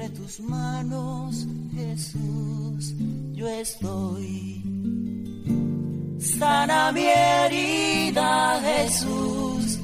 [0.01, 1.45] Entre tus manos,
[1.75, 2.95] Jesús,
[3.33, 4.63] yo estoy.
[6.21, 9.81] Sana mi herida, Jesús,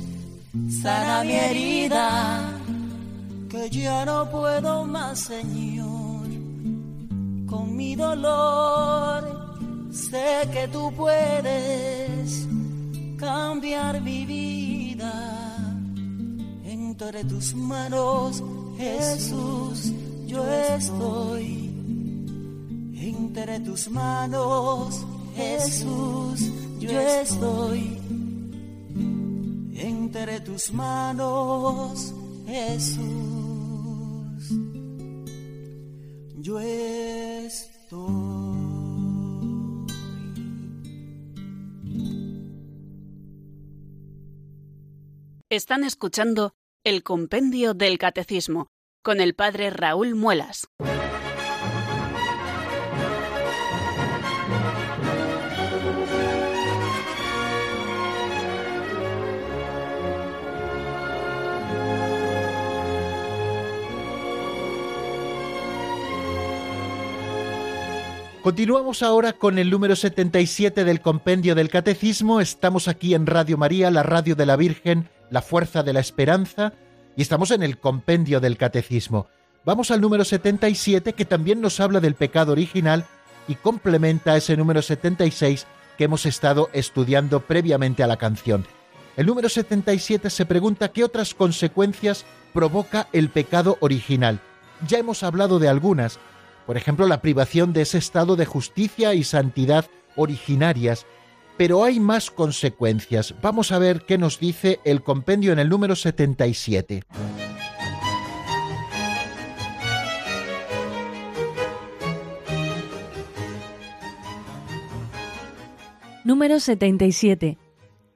[0.80, 2.52] sana mi herida
[3.48, 6.28] que ya no puedo más, Señor.
[7.46, 9.58] Con mi dolor
[9.90, 12.46] sé que tú puedes
[13.16, 15.12] cambiar mi vida.
[16.64, 18.44] Entre tus manos,
[18.78, 19.92] Jesús,
[20.34, 21.70] yo estoy.
[22.96, 25.06] Entre tus manos,
[25.36, 26.40] Jesús,
[26.80, 27.98] yo estoy.
[29.74, 32.14] Entre tus manos,
[32.46, 33.24] Jesús
[36.44, 38.04] yo estoy.
[45.48, 46.54] Están escuchando
[46.84, 48.73] el Compendio del Catecismo
[49.04, 50.66] con el Padre Raúl Muelas.
[68.42, 72.40] Continuamos ahora con el número 77 del Compendio del Catecismo.
[72.40, 76.72] Estamos aquí en Radio María, la radio de la Virgen, la fuerza de la esperanza,
[77.16, 79.28] y estamos en el Compendio del Catecismo.
[79.64, 83.06] Vamos al número 77 que también nos habla del pecado original
[83.48, 88.66] y complementa ese número 76 que hemos estado estudiando previamente a la canción.
[89.16, 94.40] El número 77 se pregunta qué otras consecuencias provoca el pecado original.
[94.86, 96.18] Ya hemos hablado de algunas,
[96.66, 99.86] por ejemplo, la privación de ese estado de justicia y santidad
[100.16, 101.06] originarias.
[101.56, 103.34] Pero hay más consecuencias.
[103.40, 107.04] Vamos a ver qué nos dice el compendio en el número 77.
[116.24, 117.58] Número 77.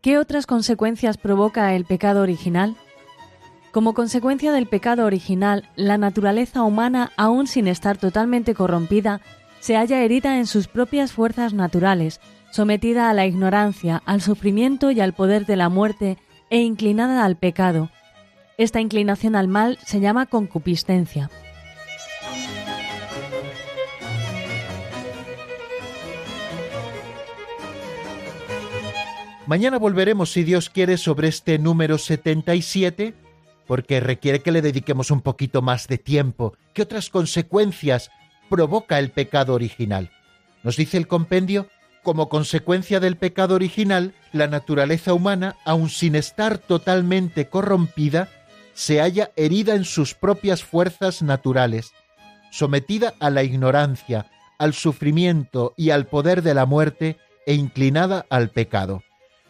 [0.00, 2.76] ¿Qué otras consecuencias provoca el pecado original?
[3.70, 9.20] Como consecuencia del pecado original, la naturaleza humana, aún sin estar totalmente corrompida,
[9.60, 12.20] se halla herida en sus propias fuerzas naturales,
[12.50, 16.18] sometida a la ignorancia, al sufrimiento y al poder de la muerte
[16.50, 17.90] e inclinada al pecado.
[18.56, 21.30] Esta inclinación al mal se llama concupiscencia.
[29.46, 33.14] Mañana volveremos, si Dios quiere, sobre este número 77
[33.68, 36.56] porque requiere que le dediquemos un poquito más de tiempo.
[36.72, 38.10] ¿Qué otras consecuencias
[38.48, 40.10] provoca el pecado original?
[40.64, 41.68] Nos dice el compendio,
[42.08, 48.30] como consecuencia del pecado original, la naturaleza humana, aun sin estar totalmente corrompida,
[48.72, 51.92] se halla herida en sus propias fuerzas naturales,
[52.50, 58.48] sometida a la ignorancia, al sufrimiento y al poder de la muerte e inclinada al
[58.48, 59.02] pecado.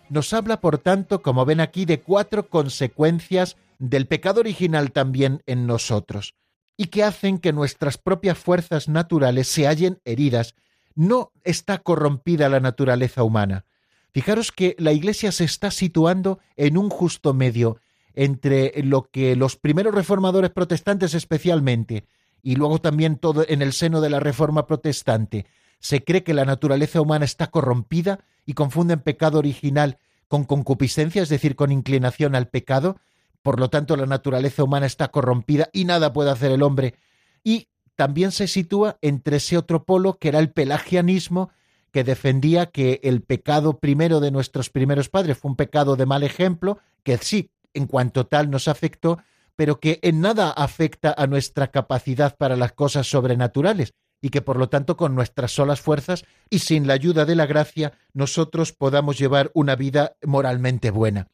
[0.09, 5.69] Nos habla, por tanto, como ven aquí, de cuatro consecuencias del pecado original también en
[5.69, 6.35] nosotros,
[6.77, 10.57] y que hacen que nuestras propias fuerzas naturales se hallen heridas.
[10.99, 13.67] No está corrompida la naturaleza humana.
[14.11, 17.77] Fijaros que la Iglesia se está situando en un justo medio
[18.15, 22.09] entre lo que los primeros reformadores protestantes especialmente
[22.43, 25.47] y luego también todo en el seno de la Reforma protestante,
[25.79, 31.29] se cree que la naturaleza humana está corrompida y confunden pecado original con concupiscencia, es
[31.29, 32.97] decir, con inclinación al pecado,
[33.45, 36.97] por lo tanto la naturaleza humana está corrompida y nada puede hacer el hombre.
[37.45, 37.69] Y
[37.99, 41.51] también se sitúa entre ese otro polo que era el pelagianismo,
[41.91, 46.23] que defendía que el pecado primero de nuestros primeros padres fue un pecado de mal
[46.23, 49.19] ejemplo, que sí, en cuanto tal nos afectó,
[49.57, 54.59] pero que en nada afecta a nuestra capacidad para las cosas sobrenaturales, y que por
[54.59, 59.19] lo tanto con nuestras solas fuerzas y sin la ayuda de la gracia nosotros podamos
[59.19, 61.27] llevar una vida moralmente buena.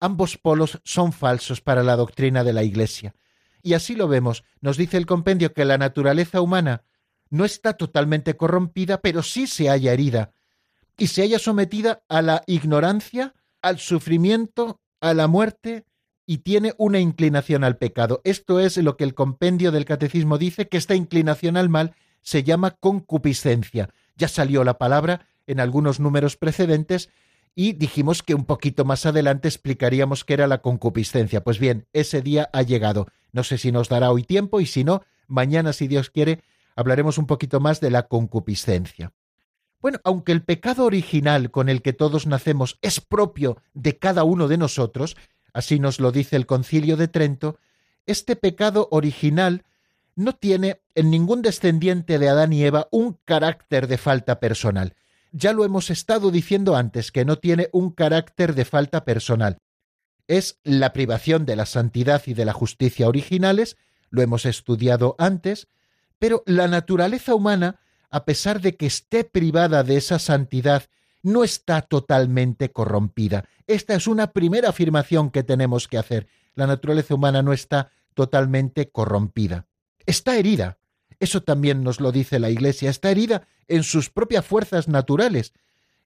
[0.00, 3.14] Ambos polos son falsos para la doctrina de la Iglesia.
[3.62, 4.44] Y así lo vemos.
[4.60, 6.82] Nos dice el compendio que la naturaleza humana
[7.30, 10.32] no está totalmente corrompida, pero sí se haya herida
[10.96, 15.84] y se haya sometida a la ignorancia, al sufrimiento, a la muerte
[16.26, 18.20] y tiene una inclinación al pecado.
[18.24, 22.42] Esto es lo que el compendio del catecismo dice, que esta inclinación al mal se
[22.42, 23.90] llama concupiscencia.
[24.16, 27.08] Ya salió la palabra en algunos números precedentes
[27.54, 31.42] y dijimos que un poquito más adelante explicaríamos qué era la concupiscencia.
[31.42, 33.08] Pues bien, ese día ha llegado.
[33.32, 36.42] No sé si nos dará hoy tiempo y si no, mañana, si Dios quiere,
[36.76, 39.12] hablaremos un poquito más de la concupiscencia.
[39.80, 44.48] Bueno, aunque el pecado original con el que todos nacemos es propio de cada uno
[44.48, 45.16] de nosotros,
[45.52, 47.58] así nos lo dice el concilio de Trento,
[48.06, 49.64] este pecado original
[50.16, 54.96] no tiene en ningún descendiente de Adán y Eva un carácter de falta personal.
[55.32, 59.58] Ya lo hemos estado diciendo antes, que no tiene un carácter de falta personal.
[60.26, 63.76] Es la privación de la santidad y de la justicia originales,
[64.10, 65.68] lo hemos estudiado antes,
[66.18, 70.84] pero la naturaleza humana, a pesar de que esté privada de esa santidad,
[71.22, 73.44] no está totalmente corrompida.
[73.66, 76.26] Esta es una primera afirmación que tenemos que hacer.
[76.54, 79.66] La naturaleza humana no está totalmente corrompida
[80.08, 80.78] está herida.
[81.20, 85.52] Eso también nos lo dice la Iglesia, está herida en sus propias fuerzas naturales,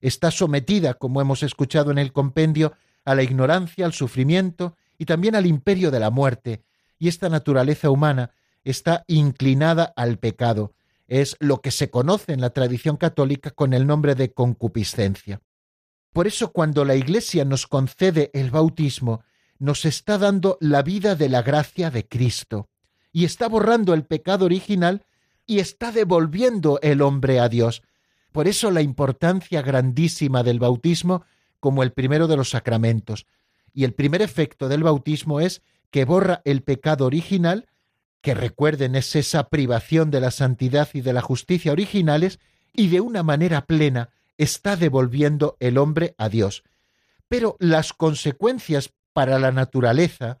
[0.01, 2.73] está sometida, como hemos escuchado en el compendio,
[3.05, 6.63] a la ignorancia, al sufrimiento y también al imperio de la muerte,
[6.97, 8.31] y esta naturaleza humana
[8.63, 10.73] está inclinada al pecado.
[11.07, 15.41] Es lo que se conoce en la tradición católica con el nombre de concupiscencia.
[16.13, 19.23] Por eso cuando la Iglesia nos concede el bautismo,
[19.59, 22.69] nos está dando la vida de la gracia de Cristo
[23.13, 25.05] y está borrando el pecado original
[25.45, 27.83] y está devolviendo el hombre a Dios.
[28.31, 31.23] Por eso la importancia grandísima del bautismo
[31.59, 33.25] como el primero de los sacramentos.
[33.73, 35.61] Y el primer efecto del bautismo es
[35.91, 37.67] que borra el pecado original,
[38.21, 42.39] que recuerden es esa privación de la santidad y de la justicia originales,
[42.73, 46.63] y de una manera plena está devolviendo el hombre a Dios.
[47.27, 50.39] Pero las consecuencias para la naturaleza,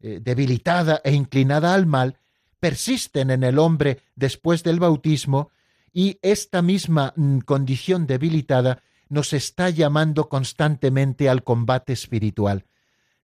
[0.00, 2.16] debilitada e inclinada al mal,
[2.60, 5.50] persisten en el hombre después del bautismo
[5.92, 12.66] y esta misma mm, condición debilitada nos está llamando constantemente al combate espiritual.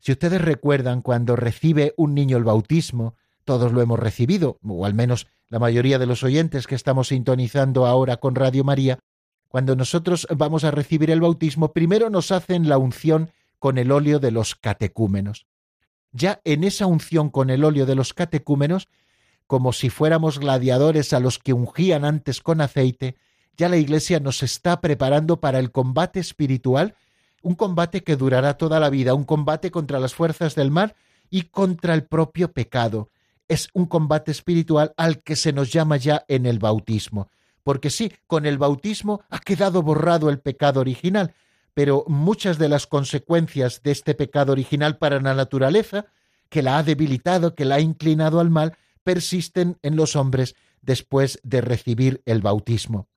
[0.01, 3.14] Si ustedes recuerdan cuando recibe un niño el bautismo,
[3.45, 7.87] todos lo hemos recibido, o al menos la mayoría de los oyentes que estamos sintonizando
[7.87, 8.99] ahora con Radio María,
[9.49, 14.18] cuando nosotros vamos a recibir el bautismo, primero nos hacen la unción con el óleo
[14.18, 15.47] de los catecúmenos
[16.17, 18.89] ya en esa unción con el óleo de los catecúmenos,
[19.47, 23.17] como si fuéramos gladiadores a los que ungían antes con aceite,
[23.57, 26.97] ya la Iglesia nos está preparando para el combate espiritual,
[27.43, 30.95] un combate que durará toda la vida, un combate contra las fuerzas del mal
[31.31, 33.11] y contra el propio pecado.
[33.49, 37.29] Es un combate espiritual al que se nos llama ya en el bautismo.
[37.62, 41.35] Porque sí, con el bautismo ha quedado borrado el pecado original,
[41.77, 46.07] pero muchas de las consecuencias de este pecado original para la naturaleza,
[46.49, 51.39] que la ha debilitado, que la ha inclinado al mal, persisten en los hombres después
[51.43, 53.09] de recibir el bautismo.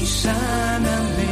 [0.02, 1.31] 一刹那里。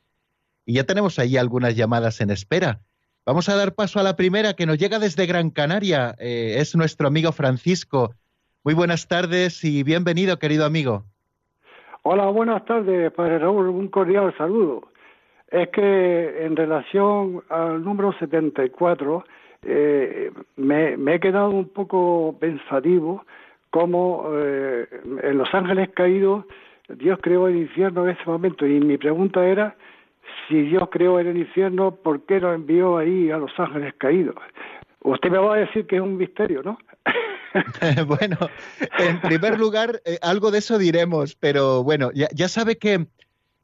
[0.66, 2.80] y ya tenemos ahí algunas llamadas en espera.
[3.26, 6.16] Vamos a dar paso a la primera que nos llega desde Gran Canaria.
[6.18, 8.16] Eh, es nuestro amigo Francisco.
[8.64, 11.11] Muy buenas tardes y bienvenido, querido amigo.
[12.04, 14.90] Hola, buenas tardes, Padre Raúl, un cordial saludo.
[15.50, 19.24] Es que en relación al número 74,
[19.64, 23.26] eh, me, me he quedado un poco pensativo
[23.70, 24.88] como eh,
[25.22, 26.46] en Los Ángeles Caídos
[26.98, 29.76] Dios creó el infierno en ese momento y mi pregunta era
[30.48, 34.36] si Dios creó el infierno, ¿por qué lo envió ahí a Los Ángeles Caídos?
[35.04, 36.78] Usted me va a decir que es un misterio, ¿no?
[38.08, 38.38] bueno,
[39.00, 43.08] en primer lugar, eh, algo de eso diremos, pero bueno, ya, sabe que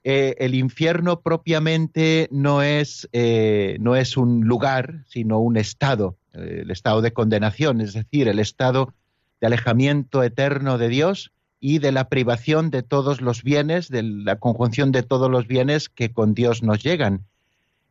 [0.03, 6.69] eh, el infierno propiamente no es, eh, no es un lugar, sino un estado, el
[6.71, 8.93] estado de condenación, es decir, el estado
[9.41, 14.37] de alejamiento eterno de Dios y de la privación de todos los bienes, de la
[14.37, 17.25] conjunción de todos los bienes que con Dios nos llegan.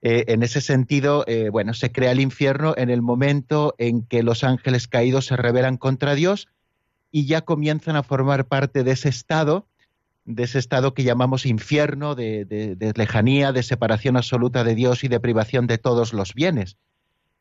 [0.09, 4.23] Eh, en ese sentido, eh, bueno, se crea el infierno en el momento en que
[4.23, 6.47] los ángeles caídos se rebelan contra Dios
[7.11, 9.67] y ya comienzan a formar parte de ese estado,
[10.25, 15.19] de ese estado que llamamos infierno, de, lejanía, de separación absoluta de Dios y de
[15.19, 16.77] privación de todos los bienes.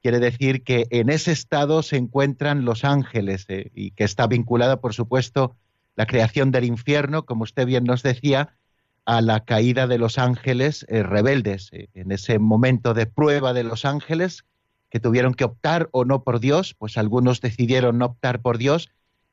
[0.02, 4.82] Quiere decir que en ese estado se encuentran los ángeles eh, y que está vinculada,
[4.82, 5.56] por supuesto,
[5.96, 8.58] la creación del infierno, como usted bien nos decía,
[9.06, 13.64] a la caída de los ángeles eh, rebeldes, eh, en ese momento de prueba de
[13.64, 14.46] los ángeles
[14.90, 18.90] que tuvieron que optar o no por Dios, pues algunos decidieron no optar por Dios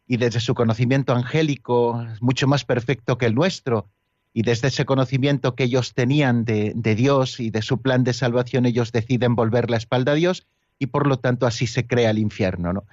[0.07, 3.89] y desde su conocimiento angélico mucho más perfecto que el nuestro
[4.35, 8.13] y desde ese conocimiento que ellos tenían de, de Dios y de su plan de
[8.13, 10.47] salvación ellos deciden volver la espalda a Dios
[10.79, 12.85] y por lo tanto así se crea el infierno, ¿no?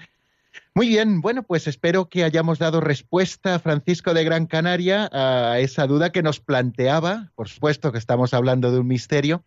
[0.73, 5.87] Muy bien, bueno, pues espero que hayamos dado respuesta, Francisco de Gran Canaria, a esa
[5.87, 7.31] duda que nos planteaba.
[7.35, 9.43] Por supuesto que estamos hablando de un misterio,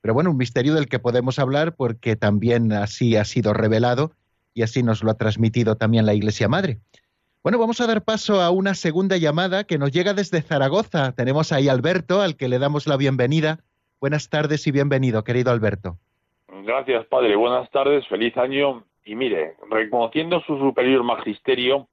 [0.00, 4.12] pero bueno, un misterio del que podemos hablar porque también así ha sido revelado
[4.54, 6.80] y así nos lo ha transmitido también la Iglesia Madre.
[7.42, 11.12] Bueno, vamos a dar paso a una segunda llamada que nos llega desde Zaragoza.
[11.12, 13.58] Tenemos ahí a Alberto, al que le damos la bienvenida.
[14.00, 15.98] Buenas tardes y bienvenido, querido Alberto.
[16.64, 17.34] Gracias, padre.
[17.34, 18.84] Buenas tardes, feliz año.
[19.04, 21.88] Y mire, reconociendo su superior magisterio,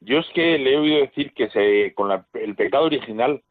[0.00, 3.42] yo es que le he oído decir que se, con el pecado original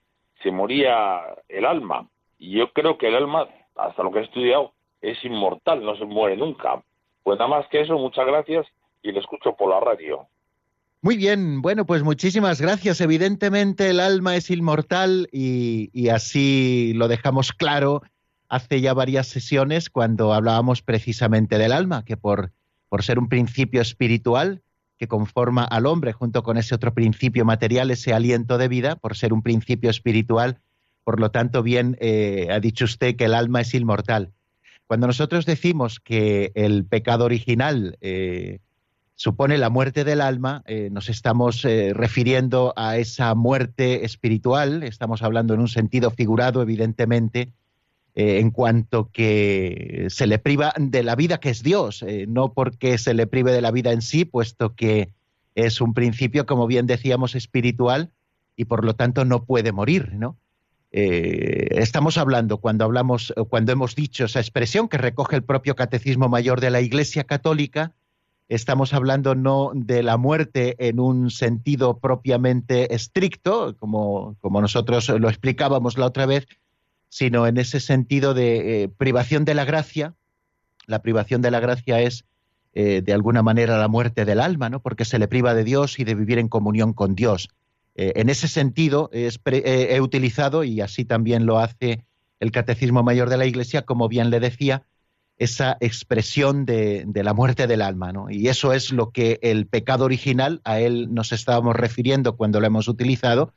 [0.43, 2.07] se moría el alma.
[2.37, 6.05] Y yo creo que el alma, hasta lo que he estudiado, es inmortal, no se
[6.05, 6.83] muere nunca.
[7.23, 8.65] Pues nada más que eso, muchas gracias
[9.01, 10.27] y le escucho por la radio.
[11.01, 13.01] Muy bien, bueno, pues muchísimas gracias.
[13.01, 18.01] Evidentemente el alma es inmortal y, y así lo dejamos claro
[18.49, 22.51] hace ya varias sesiones cuando hablábamos precisamente del alma, que por,
[22.89, 24.61] por ser un principio espiritual
[24.97, 29.15] que conforma al hombre junto con ese otro principio material, ese aliento de vida, por
[29.15, 30.59] ser un principio espiritual,
[31.03, 34.33] por lo tanto, bien eh, ha dicho usted que el alma es inmortal.
[34.87, 38.59] Cuando nosotros decimos que el pecado original eh,
[39.15, 45.53] supone la muerte del alma, eh, nos estamos refiriendo a esa muerte espiritual, estamos hablando
[45.53, 47.53] en un sentido figurado, evidentemente,
[48.19, 53.13] en cuanto que se le priva de la vida que es Dios, no porque se
[53.13, 55.11] le prive de la vida en sí, puesto que
[55.53, 58.11] es un principio, como bien decíamos, espiritual
[58.55, 60.37] y por lo tanto no puede morir, ¿no?
[60.91, 66.29] Eh, estamos hablando cuando hablamos, cuando hemos dicho esa expresión que recoge el propio Catecismo
[66.29, 67.93] Mayor de la Iglesia Católica,
[68.47, 75.29] estamos hablando no de la muerte en un sentido propiamente estricto, como, como nosotros lo
[75.29, 76.47] explicábamos la otra vez,
[77.17, 80.13] sino en ese sentido de eh, privación de la gracia.
[80.85, 82.25] La privación de la gracia es,
[82.73, 84.83] eh, de alguna manera, la muerte del alma, ¿no?
[84.83, 87.49] porque se le priva de Dios y de vivir en comunión con Dios.
[87.95, 92.05] Eh, en ese sentido he utilizado, y así también lo hace
[92.39, 94.83] el Catecismo Mayor de la Iglesia, como bien le decía,
[95.37, 98.13] esa expresión de, la muerte del alma.
[98.29, 102.67] Y eso es lo que el pecado original, a él nos estábamos refiriendo cuando lo
[102.67, 103.55] hemos utilizado,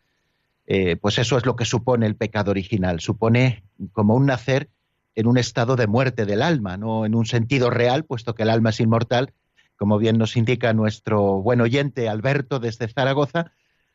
[0.72, 3.00] eh, pues eso es lo que supone el pecado original.
[3.00, 4.70] Supone como un nacer
[5.16, 8.50] en un estado de muerte del alma, no en un sentido real, puesto que el
[8.50, 9.32] alma es inmortal,
[9.74, 13.50] como bien nos indica nuestro buen oyente Alberto desde Zaragoza,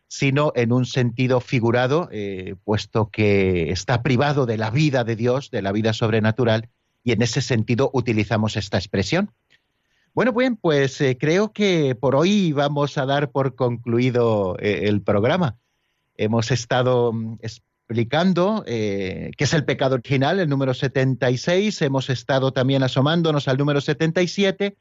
[0.09, 5.51] sino en un sentido figurado, eh, puesto que está privado de la vida de Dios,
[5.51, 6.67] de la vida sobrenatural,
[7.05, 9.31] y en ese sentido utilizamos esta expresión.
[10.13, 15.55] Bueno, bien, pues eh, creo que por hoy vamos a dar por concluido el programa.
[16.17, 22.81] Hemos estado mm, explicando qué es el pecado original, el número 76, hemos estado también
[22.81, 24.75] asomándonos al número 77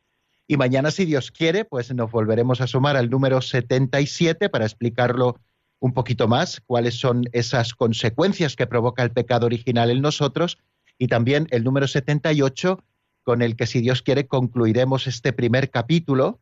[0.47, 5.41] y mañana, si Dios quiere, pues nos volveremos a sumar al número 77 para explicarlo
[5.80, 10.59] un poquito más, cuáles son esas consecuencias que provoca el pecado original en nosotros,
[10.99, 12.82] y también el número 78,
[13.22, 16.41] con el que, si Dios quiere, concluiremos este primer capítulo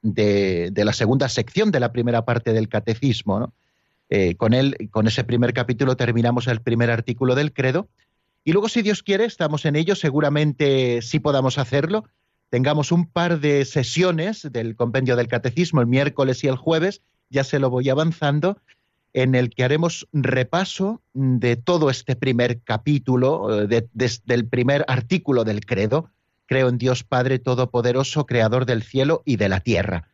[0.00, 3.52] de, la segunda sección de la primera parte del catecismo.
[4.10, 7.88] Eh, con, él, con ese primer capítulo terminamos el primer artículo del credo.
[8.44, 12.04] Y luego, si Dios quiere, estamos en ello, seguramente sí podamos hacerlo,
[12.50, 17.44] tengamos un par de sesiones del compendio del catecismo el miércoles y el jueves, ya
[17.44, 18.58] se lo voy avanzando,
[19.12, 25.66] en el que haremos repaso de todo este primer capítulo, eh, del primer artículo del
[25.66, 26.10] credo.
[26.46, 30.08] Creo en Dios Padre Todopoderoso, Creador del cielo y de la tierra.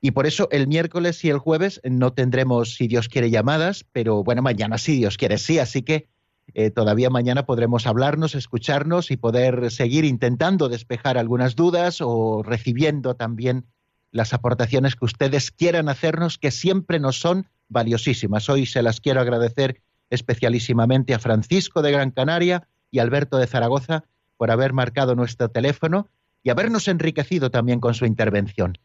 [0.00, 4.22] Y por eso el miércoles y el jueves no tendremos, si Dios quiere, llamadas, pero
[4.22, 6.08] bueno, mañana si Dios quiere sí, así que
[6.54, 13.16] eh, todavía mañana podremos hablarnos, escucharnos y poder seguir intentando despejar algunas dudas o recibiendo
[13.16, 13.66] también
[14.10, 18.48] las aportaciones que ustedes quieran hacernos, que siempre nos son valiosísimas.
[18.48, 24.04] Hoy se las quiero agradecer especialísimamente a Francisco de Gran Canaria y Alberto de Zaragoza
[24.38, 26.08] por haber marcado nuestro teléfono
[26.42, 28.78] y habernos enriquecido también con su intervención.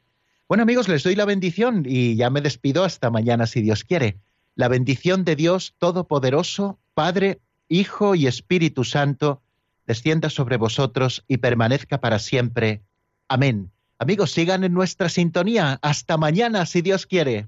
[0.50, 4.20] Bueno amigos, les doy la bendición y ya me despido hasta mañana si Dios quiere.
[4.56, 7.40] La bendición de Dios Todopoderoso, Padre,
[7.70, 9.42] Hijo y Espíritu Santo,
[9.88, 12.84] descienda sobre vosotros y permanezca para siempre.
[13.30, 13.72] Amén.
[14.00, 15.80] Amigos, sigan en nuestra sintonía.
[15.82, 17.48] Hasta mañana, si Dios quiere.